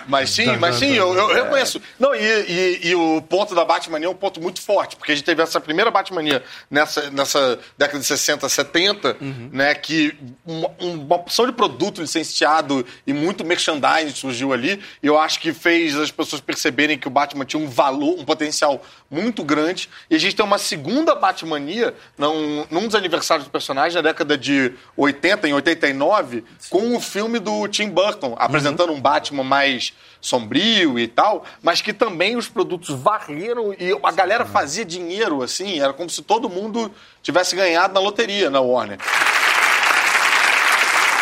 Mas 0.07 0.31
sim, 0.31 0.57
mas 0.59 0.77
sim, 0.77 0.93
eu, 0.95 1.15
eu 1.15 1.27
reconheço. 1.35 1.81
Não, 1.99 2.15
e, 2.15 2.19
e- 2.21 2.81
e 2.89 2.95
o 2.95 3.23
ponto 3.23 3.55
da 3.55 3.65
Batmania 3.65 4.07
é 4.07 4.11
um 4.11 4.15
ponto 4.15 4.41
muito 4.41 4.61
forte, 4.61 4.97
porque 4.97 5.13
a 5.13 5.15
gente 5.15 5.25
teve 5.25 5.43
essa 5.43 5.61
primeira 5.61 5.91
Batmania 5.91 6.43
nessa, 6.71 7.11
nessa 7.11 7.59
década 7.79 7.99
de 7.99 8.05
60, 8.07 8.49
70, 8.49 9.17
né, 9.53 9.75
que 9.75 10.15
uma, 10.47 10.71
uma 10.81 11.17
opção 11.17 11.47
de 11.47 11.53
produto 11.53 12.01
licenciado 12.01 12.85
e 13.07 13.13
muito 13.13 13.45
merchandising 13.45 14.15
surgiu 14.15 14.53
ali, 14.53 14.81
e 15.03 15.07
eu 15.07 15.19
acho 15.19 15.39
que 15.41 15.53
fez 15.53 15.97
as 15.97 16.11
pessoas 16.11 16.41
perceberem 16.41 16.99
que 16.99 17.07
o 17.09 17.11
Batman 17.11 17.45
tinha 17.45 17.63
um 17.63 17.69
valor, 17.69 18.19
um 18.19 18.25
potencial 18.25 18.85
muito 19.11 19.45
grande, 19.45 19.89
e 20.11 20.15
a 20.15 20.19
gente 20.19 20.35
tem 20.35 20.45
uma 20.45 20.59
segunda 20.59 21.15
Batmania 21.15 21.95
num, 22.17 22.67
num 22.71 22.87
dos 22.87 22.95
aniversários 22.95 23.47
do 23.47 23.51
personagem, 23.51 23.95
na 23.97 24.03
década 24.03 24.37
de 24.39 24.73
80, 24.97 25.49
em 25.49 25.53
89, 25.53 26.45
com 26.71 26.97
o 26.97 27.01
filme 27.01 27.39
do 27.39 27.69
Tim 27.69 27.89
Burton, 27.89 28.35
apresentando 28.39 28.93
um 28.93 29.01
Batman 29.01 29.45
mais 29.45 29.92
sombrio 30.21 30.99
e 30.99 31.09
tal, 31.09 31.45
mas 31.61 31.81
que 31.81 31.93
também 31.93 32.37
os 32.37 32.49
produtos 32.49 32.91
varreram 32.91 33.75
e 33.79 33.99
a 34.03 34.13
galera 34.13 34.47
fazia 34.47 34.85
dinheiro, 34.85 35.43
assim, 35.43 35.81
era 35.81 35.93
como 35.93 36.09
se 36.09 36.23
todo 36.23 36.49
mundo 36.49 36.93
tivesse 37.23 37.57
ganhado 37.57 37.93
na 37.93 38.01
loteria 38.01 38.49
na 38.49 38.61
Warner. 38.61 38.99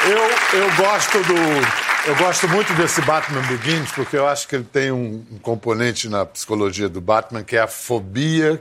Eu, 0.04 0.60
eu 0.60 0.76
gosto 0.76 1.18
do. 1.24 1.34
Eu 2.06 2.16
gosto 2.16 2.48
muito 2.48 2.72
desse 2.72 3.02
Batman 3.02 3.42
Begins, 3.42 3.92
porque 3.92 4.16
eu 4.16 4.26
acho 4.26 4.48
que 4.48 4.56
ele 4.56 4.64
tem 4.64 4.90
um, 4.90 5.22
um 5.30 5.38
componente 5.38 6.08
na 6.08 6.24
psicologia 6.24 6.88
do 6.88 7.00
Batman 7.00 7.44
que 7.44 7.56
é 7.56 7.60
a 7.60 7.66
fobia, 7.66 8.60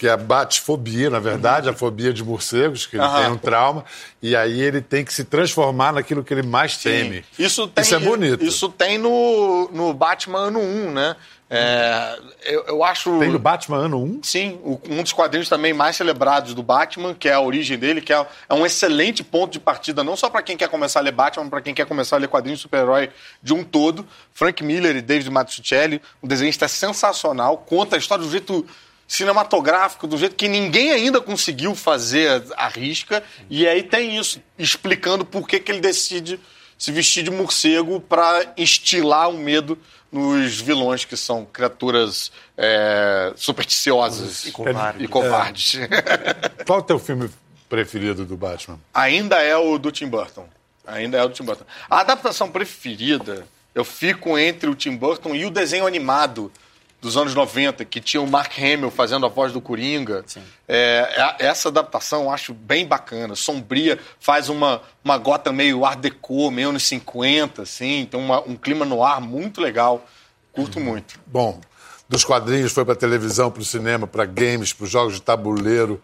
que 0.00 0.08
é 0.08 0.12
a 0.12 0.16
batfobia, 0.16 1.10
na 1.10 1.18
verdade, 1.18 1.68
a 1.68 1.74
fobia 1.74 2.10
de 2.10 2.24
morcegos, 2.24 2.86
que 2.86 2.96
ele 2.96 3.04
Aham. 3.04 3.20
tem 3.20 3.32
um 3.32 3.36
trauma, 3.36 3.84
e 4.22 4.34
aí 4.34 4.58
ele 4.58 4.80
tem 4.80 5.04
que 5.04 5.12
se 5.12 5.24
transformar 5.24 5.92
naquilo 5.92 6.24
que 6.24 6.32
ele 6.32 6.42
mais 6.42 6.78
teme. 6.78 7.22
Isso, 7.38 7.68
tem, 7.68 7.82
Isso 7.82 7.94
é 7.94 7.98
bonito. 7.98 8.42
Isso 8.42 8.70
tem 8.70 8.96
no, 8.96 9.68
no 9.70 9.92
Batman 9.92 10.38
ano 10.38 10.58
1, 10.58 10.90
né? 10.90 11.16
É, 11.50 12.18
eu, 12.46 12.64
eu 12.68 12.82
acho. 12.82 13.18
Tem 13.18 13.28
no 13.28 13.38
Batman 13.38 13.76
ano 13.76 14.02
1? 14.02 14.20
Sim, 14.22 14.58
um 14.88 15.02
dos 15.02 15.12
quadrinhos 15.12 15.50
também 15.50 15.74
mais 15.74 15.96
celebrados 15.96 16.54
do 16.54 16.62
Batman, 16.62 17.12
que 17.12 17.28
é 17.28 17.34
a 17.34 17.40
origem 17.40 17.76
dele, 17.76 18.00
que 18.00 18.12
é, 18.12 18.26
é 18.48 18.54
um 18.54 18.64
excelente 18.64 19.22
ponto 19.22 19.52
de 19.52 19.60
partida, 19.60 20.02
não 20.02 20.16
só 20.16 20.30
para 20.30 20.40
quem 20.40 20.56
quer 20.56 20.70
começar 20.70 21.00
a 21.00 21.02
ler 21.02 21.12
Batman, 21.12 21.50
para 21.50 21.60
quem 21.60 21.74
quer 21.74 21.84
começar 21.84 22.16
a 22.16 22.20
ler 22.20 22.28
quadrinhos 22.28 22.60
de 22.60 22.62
super-herói 22.62 23.10
de 23.42 23.52
um 23.52 23.62
todo. 23.62 24.06
Frank 24.32 24.64
Miller 24.64 24.96
e 24.96 25.02
David 25.02 25.28
Mazzucchelli, 25.28 26.00
um 26.22 26.28
desenhista 26.28 26.66
sensacional, 26.68 27.58
conta 27.58 27.96
a 27.96 27.98
história 27.98 28.24
do 28.24 28.30
jeito 28.30 28.64
cinematográfico, 29.10 30.06
do 30.06 30.16
jeito 30.16 30.36
que 30.36 30.46
ninguém 30.46 30.92
ainda 30.92 31.20
conseguiu 31.20 31.74
fazer 31.74 32.44
à 32.56 32.68
risca, 32.68 33.24
e 33.50 33.66
aí 33.66 33.82
tem 33.82 34.16
isso, 34.16 34.40
explicando 34.56 35.24
por 35.24 35.48
que, 35.48 35.58
que 35.58 35.72
ele 35.72 35.80
decide 35.80 36.38
se 36.78 36.92
vestir 36.92 37.24
de 37.24 37.30
morcego 37.30 38.00
para 38.00 38.54
instilar 38.56 39.28
o 39.28 39.36
medo 39.36 39.76
nos 40.12 40.60
vilões, 40.60 41.04
que 41.04 41.16
são 41.16 41.44
criaturas 41.44 42.30
é, 42.56 43.32
supersticiosas 43.34 44.46
e 44.46 44.52
covardes. 44.52 45.02
E 45.02 45.08
covardes. 45.08 45.80
Qual 46.64 46.78
é 46.78 46.82
o 46.82 46.84
teu 46.84 46.98
filme 47.00 47.28
preferido 47.68 48.24
do 48.24 48.36
Batman? 48.36 48.78
Ainda 48.94 49.42
é 49.42 49.56
o 49.56 49.76
do 49.76 49.90
Tim 49.90 50.06
Burton. 50.06 50.48
Ainda 50.86 51.18
é 51.18 51.24
o 51.24 51.28
do 51.28 51.34
Tim 51.34 51.42
Burton. 51.42 51.64
A 51.90 51.98
adaptação 51.98 52.48
preferida, 52.48 53.44
eu 53.74 53.84
fico 53.84 54.38
entre 54.38 54.70
o 54.70 54.74
Tim 54.76 54.96
Burton 54.96 55.34
e 55.34 55.44
o 55.44 55.50
desenho 55.50 55.84
animado 55.84 56.52
dos 57.00 57.16
anos 57.16 57.34
90, 57.34 57.84
que 57.84 58.00
tinha 58.00 58.20
o 58.20 58.26
Mark 58.30 58.52
Hamill 58.58 58.90
fazendo 58.90 59.24
a 59.24 59.28
voz 59.28 59.52
do 59.52 59.60
Coringa. 59.60 60.24
É, 60.68 61.14
a- 61.16 61.36
essa 61.38 61.68
adaptação 61.68 62.24
eu 62.24 62.30
acho 62.30 62.52
bem 62.52 62.86
bacana, 62.86 63.34
sombria, 63.34 63.98
faz 64.18 64.48
uma, 64.48 64.82
uma 65.02 65.16
gota 65.16 65.50
meio 65.52 65.84
art 65.84 65.98
deco, 65.98 66.50
meio 66.50 66.68
anos 66.68 66.82
50, 66.82 67.62
assim, 67.62 68.06
tem 68.10 68.20
uma- 68.20 68.40
um 68.46 68.54
clima 68.54 68.84
no 68.84 69.02
ar 69.02 69.20
muito 69.20 69.60
legal. 69.60 70.06
Curto 70.52 70.78
muito. 70.80 71.18
Bom, 71.26 71.60
dos 72.08 72.24
quadrinhos 72.24 72.72
foi 72.72 72.84
para 72.84 72.94
televisão, 72.96 73.50
para 73.50 73.62
o 73.62 73.64
cinema, 73.64 74.06
para 74.06 74.24
games, 74.26 74.72
para 74.72 74.86
jogos 74.86 75.14
de 75.14 75.22
tabuleiro, 75.22 76.02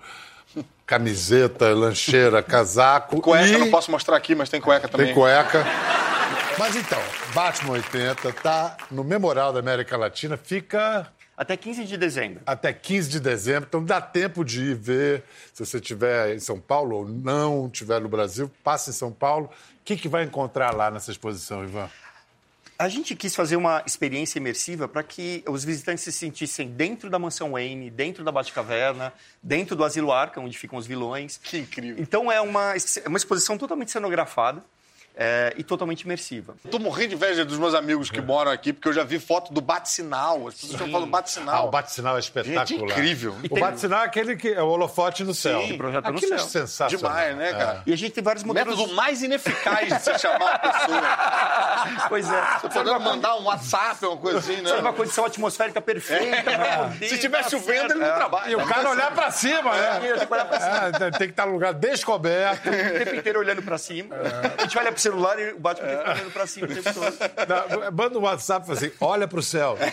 camiseta, 0.87 1.69
lancheira, 1.75 2.41
casaco. 2.45 3.21
Cueca, 3.21 3.47
e... 3.49 3.59
não 3.59 3.71
posso 3.71 3.91
mostrar 3.91 4.17
aqui, 4.17 4.35
mas 4.35 4.49
tem 4.49 4.61
cueca 4.61 4.89
também. 4.89 5.07
Tem 5.07 5.15
cueca. 5.15 5.67
Mas 6.59 6.75
então, 6.75 7.01
Batman 7.35 7.73
80 7.73 8.33
tá 8.33 8.79
no 8.91 9.05
Memorial 9.05 9.53
da 9.53 9.61
América 9.61 9.95
Latina, 9.97 10.39
fica 10.39 11.07
Até 11.37 11.55
15 11.55 11.85
de 11.85 11.99
dezembro. 11.99 12.41
até 12.47 12.73
15 12.73 13.11
de 13.11 13.21
dezembro, 13.21 13.67
então 13.69 13.85
dá 13.85 14.01
tempo 14.01 14.43
de 14.43 14.71
ir 14.71 14.75
ver. 14.75 15.23
Se 15.53 15.65
você 15.65 15.77
estiver 15.77 16.35
em 16.35 16.41
São 16.41 16.59
Paulo 16.59 16.97
ou 16.97 17.09
não 17.09 17.67
estiver 17.67 18.01
no 18.01 18.09
Brasil, 18.09 18.51
passe 18.65 18.89
em 18.89 18.95
São 18.95 19.13
Paulo. 19.13 19.47
O 19.47 19.85
que, 19.85 19.97
que 19.97 20.09
vai 20.09 20.25
encontrar 20.25 20.75
lá 20.75 20.91
nessa 20.91 21.11
exposição, 21.11 21.63
Ivan? 21.63 21.91
A 22.79 22.89
gente 22.89 23.15
quis 23.15 23.35
fazer 23.35 23.57
uma 23.57 23.83
experiência 23.87 24.39
imersiva 24.39 24.89
para 24.89 25.03
que 25.03 25.45
os 25.47 25.63
visitantes 25.63 26.05
se 26.05 26.13
sentissem 26.13 26.69
dentro 26.69 27.11
da 27.11 27.19
mansão 27.19 27.53
Wayne, 27.53 27.91
dentro 27.91 28.25
da 28.25 28.33
Batcaverna, 28.33 29.13
dentro 29.43 29.77
do 29.77 29.85
Asilo 29.85 30.11
Arkham, 30.11 30.45
onde 30.45 30.57
ficam 30.57 30.79
os 30.79 30.87
vilões. 30.87 31.39
Que 31.43 31.59
incrível. 31.59 32.03
Então 32.03 32.33
é 32.33 32.41
uma, 32.41 32.75
é 32.75 33.09
uma 33.09 33.17
exposição 33.17 33.59
totalmente 33.59 33.91
cenografada 33.91 34.63
é, 35.17 35.55
e 35.57 35.63
totalmente 35.65 36.03
imersiva. 36.03 36.55
Tô 36.71 36.79
morrendo 36.79 37.09
de 37.11 37.15
inveja 37.15 37.45
dos 37.45 37.57
meus 37.59 37.75
amigos 37.75 38.11
que 38.11 38.21
moram 38.21 38.51
aqui, 38.51 38.73
porque 38.73 38.89
eu 38.89 38.93
já 38.93 39.03
vi 39.03 39.19
foto 39.19 39.53
do 39.53 39.61
bate-sinal. 39.63 40.47
As 40.49 40.55
pessoas 40.55 40.73
estão 40.73 40.89
falando 40.91 41.09
Ah, 41.09 41.11
bate-sinal. 41.13 41.67
o 41.69 41.71
bate-sinal 41.71 42.17
é 42.17 42.21
espetacular. 42.21 42.67
Gente, 42.67 42.83
incrível. 42.85 43.33
O 43.45 43.49
tem- 43.49 43.61
bate-sinal 43.61 44.03
é 44.03 44.05
aquele 44.05 44.37
que 44.37 44.49
é 44.49 44.63
o 44.63 44.67
holofote 44.69 45.25
no 45.25 45.33
céu. 45.35 45.61
Sim, 45.63 45.77
projeta 45.79 46.11
no 46.11 46.19
Aquilo 46.19 46.35
é 46.35 46.39
céu. 46.39 46.47
sensacional. 46.49 47.13
Demais, 47.17 47.37
né, 47.37 47.53
cara? 47.53 47.83
E 47.87 47.93
a 47.93 47.97
gente 47.97 48.13
tem 48.13 48.23
vários 48.23 48.45
O 48.45 48.47
modelos. 48.47 48.77
método 48.77 48.95
mais 48.95 49.23
ineficaz 49.23 49.89
de 49.89 49.99
você 50.01 50.19
chamar 50.19 50.53
a 50.55 50.59
pessoa. 50.59 51.01
Pois 52.09 52.31
é. 52.31 52.43
Você 52.61 52.69
podendo 52.69 53.01
mandar 53.01 53.37
um 53.37 53.45
WhatsApp, 53.45 54.05
uma 54.05 54.17
coisa 54.17 54.39
assim, 54.39 54.57
né? 54.57 54.69
Sabe 54.69 54.81
uma 54.81 54.93
condição 54.93 55.25
atmosférica 55.25 55.81
perfeita 55.81 56.43
pra 56.43 56.79
poder 56.89 57.09
Se 57.09 57.19
tiver 57.19 57.43
chovendo, 57.49 57.67
certo. 57.67 57.91
ele 57.93 58.01
não 58.01 58.07
É. 58.07 58.13
trabalha. 58.15 58.51
E 58.51 58.57
o 58.57 58.67
cara 58.67 58.91
olhar 58.91 59.13
pra 59.13 59.31
cima, 59.31 59.73
né? 59.75 59.91
Tem 60.01 61.11
que. 61.19 61.25
É, 61.25 61.27
estar 61.27 61.47
no 61.47 61.53
lugar 61.53 61.73
descoberto. 61.75 62.69
O 62.69 62.73
tempo 62.73 63.15
inteiro 63.17 63.39
olhando 63.39 63.63
pra 63.63 63.79
cima. 63.79 64.15
A 64.59 64.63
gente 64.63 64.77
olha 64.79 64.91
pro 64.93 65.01
celular 65.11 65.39
e 65.39 65.53
o 65.53 65.59
Batman 65.61 65.89
ficar 65.89 66.13
olhando 66.15 66.31
pra 66.33 66.47
cima 66.47 66.67
o 66.67 66.75
tempo 66.75 66.93
todo. 66.95 67.17
Não, 67.83 67.93
Manda 67.93 68.19
um 68.19 68.23
WhatsApp 68.23 68.65
e 68.65 68.67
fala 68.67 68.79
assim: 68.79 68.93
olha 69.01 69.29
pro 69.29 69.43
céu. 69.43 69.77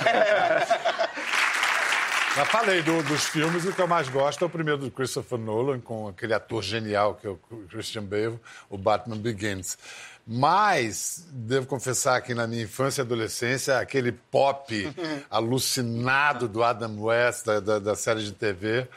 Já 2.36 2.46
falei 2.46 2.82
do- 2.82 3.04
dos 3.04 3.26
filmes, 3.28 3.64
o 3.64 3.72
que 3.72 3.80
eu 3.82 3.88
mais 3.88 4.10
gosto 4.10 4.44
é 4.44 4.48
o 4.48 4.50
primeiro 4.50 4.80
do 4.80 4.90
Christopher 4.90 5.38
Nolan, 5.38 5.80
com 5.80 6.08
aquele 6.08 6.34
ator 6.34 6.64
genial 6.64 7.14
que 7.14 7.28
é 7.28 7.30
o 7.30 7.38
Christian 7.70 8.04
Bale, 8.04 8.40
o 8.70 8.76
Batman 8.78 9.18
Begins. 9.18 9.78
Mas, 10.26 11.28
devo 11.32 11.68
confessar 11.68 12.20
que 12.22 12.34
na 12.34 12.48
minha 12.48 12.64
infância 12.64 13.02
e 13.02 13.04
adolescência, 13.06 13.78
aquele 13.78 14.12
pop 14.12 14.92
alucinado 15.30 16.48
do 16.48 16.64
Adam 16.64 17.00
West, 17.04 17.46
da, 17.46 17.60
da- 17.60 17.78
da 17.80 17.96
série 17.96 18.24
de 18.24 18.32
TV, 18.32 18.88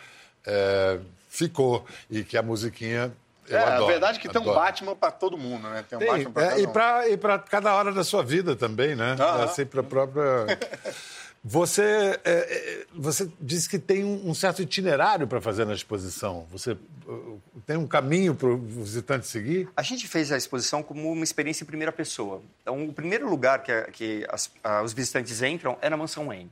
é, 0.46 0.98
ficou. 1.28 1.84
E 2.10 2.24
que 2.24 2.38
a 2.38 2.42
musiquinha. 2.42 3.12
Eu 3.48 3.56
É, 3.58 3.62
adoro, 3.62 3.84
a 3.84 3.86
verdade 3.86 4.18
é 4.18 4.20
que 4.20 4.28
tem 4.28 4.40
um 4.40 4.44
adoro. 4.44 4.58
Batman 4.60 4.96
pra 4.96 5.10
todo 5.10 5.36
mundo, 5.38 5.68
né? 5.68 5.84
Tem 5.88 5.96
um 5.96 6.00
Tem, 6.00 6.08
Batman 6.08 6.30
pra 6.32 6.42
é, 6.44 6.48
cada 6.48 6.60
e 6.60 6.66
um. 6.66 6.72
para 6.72 7.08
e 7.08 7.16
pra 7.16 7.38
cada 7.38 7.74
hora 7.74 7.92
da 7.92 8.02
sua 8.04 8.22
vida 8.22 8.54
também, 8.56 8.94
né? 8.96 9.16
Aham. 9.18 9.44
É 9.44 9.48
sempre 9.48 9.80
a 9.80 9.82
própria. 9.82 10.46
Você, 11.48 12.18
é, 12.24 12.32
é, 12.32 12.86
você 12.92 13.30
disse 13.40 13.68
que 13.68 13.78
tem 13.78 14.04
um, 14.04 14.34
certo 14.34 14.62
itinerário 14.62 15.28
para 15.28 15.40
fazer 15.40 15.64
na 15.64 15.74
exposição. 15.74 16.44
Você 16.50 16.72
uh, 17.06 17.40
tem 17.64 17.76
um 17.76 17.86
caminho 17.86 18.34
para 18.34 18.48
o 18.48 18.56
visitante 18.58 19.28
seguir? 19.28 19.68
A 19.76 19.82
gente 19.82 20.08
fez 20.08 20.32
a 20.32 20.36
exposição 20.36 20.82
como 20.82 21.12
uma 21.12 21.22
experiência 21.22 21.62
em 21.62 21.66
primeira 21.66 21.92
pessoa. 21.92 22.42
Então, 22.62 22.84
o 22.88 22.92
primeiro 22.92 23.30
lugar 23.30 23.62
que, 23.62 23.80
que 23.92 24.26
as- 24.28 24.50
ah, 24.64 24.82
os 24.82 24.92
visitantes 24.92 25.40
entram 25.40 25.78
é 25.80 25.88
na 25.88 25.96
mansão 25.96 26.26
Wayne. 26.26 26.50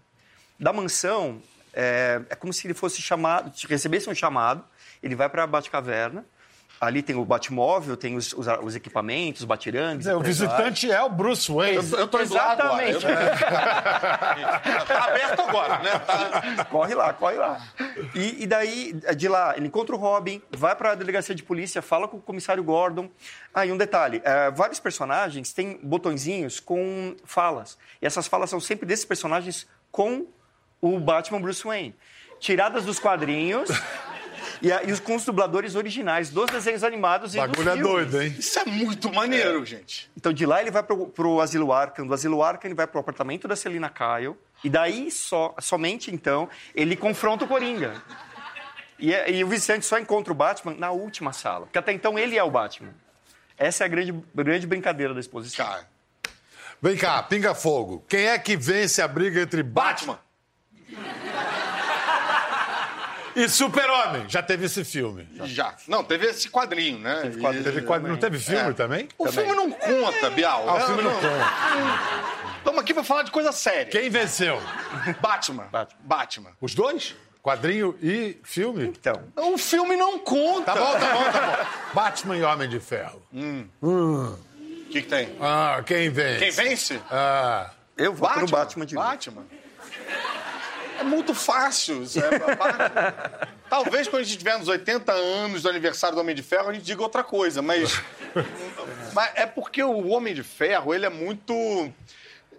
Da 0.61 0.73
mansão, 0.73 1.43
é, 1.73 2.21
é 2.31 2.37
como 2.37 2.53
se 2.53 2.65
ele 2.65 2.75
fosse 2.75 3.03
chamado, 3.03 3.51
recebesse 3.69 4.09
um 4.09 4.15
chamado, 4.15 4.65
ele 5.03 5.17
vai 5.17 5.29
para 5.29 5.43
a 5.43 5.47
Batcaverna, 5.49 6.25
ali 6.87 7.03
tem 7.03 7.17
o 7.17 7.25
Batmóvel, 7.25 7.97
tem 7.97 8.17
os, 8.17 8.33
os, 8.33 8.47
os 8.63 8.77
equipamentos, 8.77 9.43
os 9.43 9.47
batirangues. 9.47 10.07
o 10.07 10.21
visitante 10.21 10.91
é 10.91 11.03
o 11.03 11.09
Bruce 11.09 11.51
Wayne. 11.51 11.77
Eu, 11.77 11.99
eu 12.01 12.09
tô 12.09 12.21
indo 12.21 12.35
lá 12.35 12.53
agora. 12.53 12.89
Eu 12.89 12.97
Exatamente. 12.97 13.45
tá 14.87 15.05
aberto 15.05 15.41
agora, 15.41 15.79
né? 15.79 15.99
Tá... 15.99 16.65
Corre 16.67 16.95
lá, 16.95 17.13
corre 17.13 17.37
lá. 17.37 17.61
E, 18.15 18.45
e 18.45 18.47
daí, 18.47 18.93
de 19.17 19.29
lá, 19.29 19.55
ele 19.57 19.67
encontra 19.67 19.95
o 19.95 19.99
Robin, 19.99 20.43
vai 20.51 20.75
para 20.75 20.93
a 20.93 20.95
delegacia 20.95 21.35
de 21.35 21.43
polícia, 21.43 21.81
fala 21.83 22.07
com 22.07 22.19
o 22.19 22.21
comissário 22.21 22.63
Gordon. 22.63 23.11
Ah, 23.53 23.65
e 23.67 23.73
um 23.73 23.77
detalhe: 23.77 24.21
eh, 24.25 24.51
vários 24.51 24.81
personagens 24.81 25.53
têm 25.53 25.79
botõezinhos 25.83 26.61
com 26.61 27.17
falas. 27.25 27.79
E 28.01 28.07
essas 28.07 28.27
falas 28.27 28.51
são 28.51 28.61
sempre 28.61 28.87
desses 28.87 29.05
personagens 29.05 29.67
com 29.91 30.27
o 30.81 30.99
Batman 30.99 31.41
Bruce 31.41 31.65
Wayne. 31.65 31.95
Tiradas 32.41 32.85
dos 32.85 32.99
quadrinhos. 32.99 33.71
E, 34.63 34.73
a- 34.73 34.83
e 34.85 34.93
os, 34.93 35.01
com 35.01 35.15
os 35.17 35.25
dubladores 35.25 35.75
originais 35.75 36.31
dos 36.31 36.47
desenhos 36.51 36.83
animados 36.85 37.35
e 37.35 37.39
dos 37.39 37.47
bagulho 37.49 37.69
é 37.69 37.73
filmes. 37.75 37.91
doido, 38.11 38.23
hein? 38.23 38.35
Isso 38.39 38.59
é 38.59 38.65
muito 38.65 39.13
maneiro, 39.13 39.65
gente. 39.65 40.11
Então, 40.17 40.33
de 40.33 40.45
lá 40.47 40.61
ele 40.61 40.71
vai 40.71 40.83
pro, 40.83 41.07
pro 41.09 41.41
Asilo 41.41 41.73
Arkham, 41.73 42.07
do 42.07 42.15
Asilo 42.15 42.43
Arkham 42.43 42.69
ele 42.69 42.75
vai 42.75 42.87
pro 42.87 43.01
apartamento 43.01 43.47
da 43.49 43.57
Celina 43.57 43.91
Kyle, 43.91 44.35
e 44.63 44.71
daí, 44.71 45.11
só, 45.11 45.55
somente 45.61 46.13
então, 46.15 46.49
ele 46.75 46.97
confronta 46.97 47.45
o 47.45 47.49
Coringa. 47.49 48.03
E, 48.99 49.13
é- 49.13 49.31
e 49.31 49.43
o 49.45 49.49
visitante 49.49 49.85
só 49.85 49.99
encontra 49.99 50.33
o 50.33 50.37
Batman 50.37 50.75
na 50.79 50.91
última 50.91 51.33
sala, 51.33 51.67
porque 51.67 51.79
até 51.79 51.93
então 51.93 52.19
ele 52.19 52.39
é 52.39 52.43
o 52.45 52.51
Batman. 52.51 52.95
Essa 53.59 53.85
é 53.85 53.87
a 53.87 53.89
grande, 53.89 54.15
grande 54.35 54.67
brincadeira 54.67 55.13
da 55.15 55.21
exposição. 55.21 55.65
Cara, 55.67 55.93
Vem 56.83 56.97
cá, 56.97 57.23
pinga 57.23 57.55
fogo. 57.55 58.05
Quem 58.09 58.27
é 58.27 58.39
que 58.39 58.57
vence 58.59 59.01
a 59.01 59.09
briga 59.09 59.41
entre 59.41 59.63
Batman, 59.63 60.15
Batman. 60.15 60.24
E 63.37 63.49
Super-Homem? 63.49 64.25
Já 64.29 64.43
teve 64.43 64.67
esse 64.67 64.85
filme. 64.85 65.29
Já. 65.45 65.75
Não, 65.89 66.03
teve 66.05 66.27
esse 66.27 66.49
quadrinho, 66.49 66.99
né? 66.99 67.21
Teve 67.23 67.41
quadrinho. 67.41 67.65
Teve 67.65 67.83
quadro- 67.83 68.09
Não 68.09 68.17
teve 68.17 68.39
filme 68.39 68.75
também? 68.75 69.09
O 69.19 69.31
filme 69.31 69.53
não 69.55 69.71
conta, 69.71 70.31
Bial. 70.31 70.69
Ah, 70.69 70.75
o 70.75 70.81
filme 70.87 71.03
não 71.03 71.13
conta. 71.15 72.59
Estamos 72.59 72.81
aqui 72.81 72.95
pra 72.95 73.05
falar 73.05 73.23
de 73.25 73.31
coisa 73.31 73.53
séria. 73.53 73.87
Quem 73.87 74.09
venceu? 74.09 74.61
Batman. 75.21 75.65
Batman. 75.71 75.99
Batman. 76.05 76.51
Os 76.61 76.75
dois? 76.75 77.15
Quadrinho 77.43 77.95
e 78.03 78.39
filme? 78.43 78.85
Então, 78.87 79.23
O 79.37 79.59
filme 79.59 79.97
não 79.97 80.19
conta. 80.19 80.73
Tá 80.73 80.75
bom, 80.81 80.93
tá 80.99 81.13
bom, 81.13 81.25
tá 81.31 81.41
bom. 81.41 81.67
Batman 81.93 82.37
e 82.39 82.43
Homem 82.43 82.69
de 82.69 82.81
Ferro. 82.81 83.23
O 83.83 84.39
que, 84.91 85.03
que 85.03 85.09
tem? 85.09 85.37
Ah, 85.41 85.83
quem 85.85 86.09
vence? 86.09 86.39
Quem 86.39 86.51
vence? 86.51 87.01
Ah, 87.11 87.69
eu 87.99 88.15
vou 88.15 88.31
pro 88.31 88.47
Batman 88.47 88.87
de 88.87 88.95
novo. 88.95 89.07
Batman. 89.07 89.43
É 90.99 91.05
muito 91.05 91.35
fácil. 91.35 92.03
isso 92.03 92.19
é. 92.21 92.25
Talvez 93.69 94.07
quando 94.09 94.23
a 94.23 94.25
gente 94.25 94.39
tiver 94.39 94.59
nos 94.59 94.69
80 94.69 95.13
anos 95.13 95.63
do 95.63 95.69
aniversário 95.69 96.15
do 96.15 96.21
Homem 96.21 96.35
de 96.35 96.43
Ferro, 96.43 96.69
a 96.71 96.73
gente 96.73 96.85
diga 96.85 97.03
outra 97.03 97.25
coisa, 97.25 97.61
mas. 97.63 98.01
mas 99.13 99.31
é 99.35 99.47
porque 99.47 99.83
o 99.83 100.09
Homem 100.09 100.35
de 100.35 100.43
Ferro, 100.43 100.95
ele 100.95 101.07
é 101.07 101.11
muito. 101.11 101.53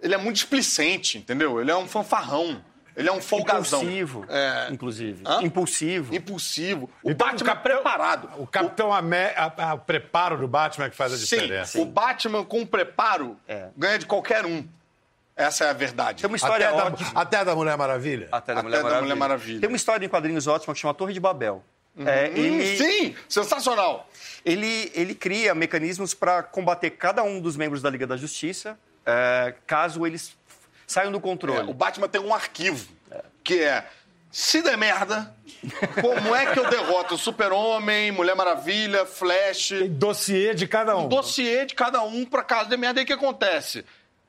Ele 0.02 0.14
é 0.14 0.18
muito 0.18 0.36
displicente, 0.36 1.18
entendeu? 1.18 1.60
Ele 1.60 1.70
é 1.70 1.76
um 1.76 1.88
fanfarrão. 1.88 2.62
Ele 2.94 3.08
é 3.10 3.12
um 3.12 3.20
folgazão. 3.20 3.80
Impulsivo, 3.82 4.24
É. 4.28 4.68
inclusive. 4.70 5.22
Hã? 5.26 5.42
Impulsivo. 5.42 6.14
Impulsivo. 6.14 6.90
O 7.02 7.10
Então, 7.10 7.28
Batman 7.28 7.50
o 7.50 7.52
é 7.52 7.56
preparado. 7.56 8.30
o 8.38 8.46
Capitão 8.46 8.90
Amé... 8.92 9.34
a- 9.36 9.74
o 9.74 9.78
preparo 9.80 10.38
do 10.38 10.48
Batman 10.48 10.86
é 10.86 10.90
que 10.90 10.96
faz 10.96 11.12
a 11.12 11.16
Sim, 11.18 11.24
diferença. 11.24 11.78
o 11.78 11.84
Batman 11.84 12.42
com 12.42 12.64
preparo 12.64 13.36
É. 13.46 13.68
ganha 13.76 13.98
de 13.98 14.06
qualquer 14.06 14.46
um. 14.46 14.66
Essa 15.36 15.64
é 15.66 15.70
a 15.70 15.72
verdade. 15.74 16.22
Tem 16.22 16.28
uma 16.28 16.36
história 16.36 16.68
Até 16.70 16.82
ótima. 16.82 17.12
da, 17.12 17.20
até 17.20 17.44
da 17.44 17.54
Mulher 17.54 17.76
Maravilha? 17.76 18.28
Até 18.32 18.54
da, 18.54 18.60
Até 18.60 18.62
Mulher, 18.68 18.76
da 18.78 18.82
Maravilha. 18.84 19.02
Mulher 19.02 19.14
Maravilha. 19.16 19.60
Tem 19.60 19.68
uma 19.68 19.76
história 19.76 20.06
em 20.06 20.08
quadrinhos 20.08 20.46
ótima 20.46 20.72
que 20.74 20.80
chama 20.80 20.94
Torre 20.94 21.12
de 21.12 21.20
Babel. 21.20 21.62
É, 21.98 22.28
Hum, 22.28 22.32
ele, 22.36 22.76
Sim, 22.76 23.14
sensacional. 23.28 24.08
ele, 24.44 24.90
ele 24.94 25.14
cria 25.14 25.54
mecanismos 25.54 26.12
para 26.14 26.42
combater 26.42 26.90
cada 26.90 27.22
um 27.22 27.40
dos 27.40 27.56
membros 27.56 27.80
da 27.80 27.88
Liga 27.88 28.06
da 28.06 28.16
Justiça 28.18 28.78
é, 29.06 29.54
caso 29.66 30.06
eles 30.06 30.36
saiam 30.86 31.10
do 31.12 31.18
É, 31.18 31.20
controle. 31.20 31.70
o 31.70 31.74
Batman 31.74 32.06
tem 32.08 32.20
um 32.20 32.34
arquivo 32.34 32.86
que 33.42 33.62
é 33.62 33.86
se 34.30 34.60
der 34.60 34.76
merda, 34.76 35.34
como 36.02 36.34
é 36.34 36.52
que 36.52 36.58
eu 36.58 36.68
derroto 36.68 37.14
o 37.14 37.18
Super-Homem, 37.18 38.12
Mulher 38.12 38.36
Maravilha, 38.36 39.06
Flash, 39.06 39.68
Tem 39.68 39.88
dossiê 39.88 40.52
de 40.54 40.66
cada 40.66 40.94
um. 40.98 41.08
dossiê 41.08 41.64
de 41.64 41.74
cada 41.74 42.02
um 42.02 42.26
pra 42.26 42.42
caso 42.42 42.68
de 42.68 42.76
merda. 42.76 43.00
E 43.00 43.04
o 43.04 43.06
que 43.06 43.12
acontece? 43.14 43.84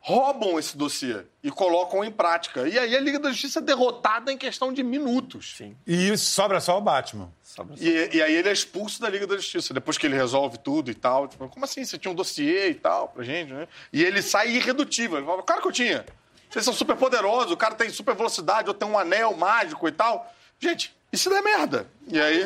Roubam 0.08 0.58
esse 0.58 0.78
dossiê 0.78 1.24
e 1.44 1.52
colocam 1.52 2.02
em 2.02 2.10
prática. 2.10 2.66
E 2.66 2.80
aí 2.80 2.96
a 2.96 3.00
Liga 3.02 3.20
da 3.20 3.30
Justiça 3.30 3.60
é 3.60 3.62
derrotada 3.62 4.32
em 4.32 4.38
questão 4.38 4.72
de 4.72 4.82
minutos. 4.82 5.56
Sim. 5.58 5.76
E 5.86 6.10
isso 6.14 6.32
sobra 6.32 6.62
só 6.62 6.78
o 6.78 6.82
Batman. 6.82 7.30
Sobra- 7.44 7.76
E, 7.78 8.16
e 8.16 8.22
aí 8.22 8.34
ele 8.36 8.48
é 8.48 8.54
expulso 8.54 9.02
da 9.02 9.10
Liga 9.10 9.28
da 9.28 9.36
Justiça, 9.36 9.74
depois 9.74 9.98
que 9.98 10.06
ele 10.08 10.16
resolve 10.16 10.60
tudo 10.60 10.90
e 10.90 10.94
tal. 10.96 11.28
Tipo, 11.28 11.50
como 11.50 11.66
assim? 11.66 11.84
Você 11.84 11.98
tinha 11.98 12.10
um 12.10 12.16
dossiê 12.16 12.70
e 12.70 12.76
tal 12.76 13.10
pra 13.10 13.22
gente, 13.22 13.52
né? 13.52 13.68
E 13.92 14.02
ele 14.02 14.22
sai 14.22 14.50
irredutível. 14.56 15.18
Ele 15.18 15.26
fala, 15.28 15.44
claro 15.44 15.62
que 15.62 15.68
eu 15.68 15.74
tinha. 15.74 16.06
Vocês 16.50 16.64
são 16.64 16.74
super 16.74 16.96
poderosos, 16.96 17.52
o 17.52 17.58
cara 17.58 17.76
tem 17.76 17.90
super 17.90 18.16
velocidade, 18.16 18.70
ou 18.70 18.74
tem 18.74 18.88
um 18.88 18.98
anel 18.98 19.36
mágico 19.36 19.90
e 19.90 19.92
tal. 19.92 20.34
Gente, 20.58 20.96
isso 21.12 21.30
não 21.30 21.36
é 21.36 21.42
merda. 21.42 21.86
E 22.08 22.18
aí. 22.18 22.46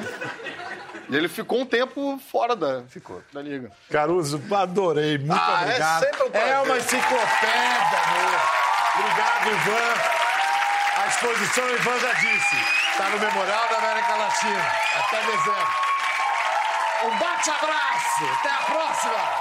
E 1.11 1.15
ele 1.17 1.27
ficou 1.27 1.59
um 1.59 1.65
tempo 1.65 2.17
fora 2.31 2.55
da, 2.55 2.83
ficou. 2.87 3.21
da 3.33 3.41
liga. 3.41 3.69
Caruso, 3.89 4.41
adorei. 4.55 5.17
Muito 5.17 5.33
Ah, 5.33 5.59
é 5.59 5.65
obrigado. 5.65 5.99
sempre 5.99 6.23
um 6.23 6.31
prazer. 6.31 6.49
É 6.49 6.59
uma 6.61 6.77
enciclopédia, 6.77 7.99
amor. 8.05 8.41
Obrigado, 8.95 9.49
Ivan. 9.51 9.93
A 11.03 11.07
exposição, 11.07 11.69
Ivan 11.69 11.99
já 11.99 12.13
disse, 12.13 12.55
está 12.91 13.09
no 13.09 13.19
Memorial 13.19 13.67
da 13.69 13.77
América 13.77 14.15
Latina. 14.15 14.71
Até 14.99 15.21
dezembro. 15.21 15.67
Um 17.03 17.17
bate-abraço. 17.17 18.25
Até 18.39 18.49
a 18.49 18.57
próxima. 18.71 19.40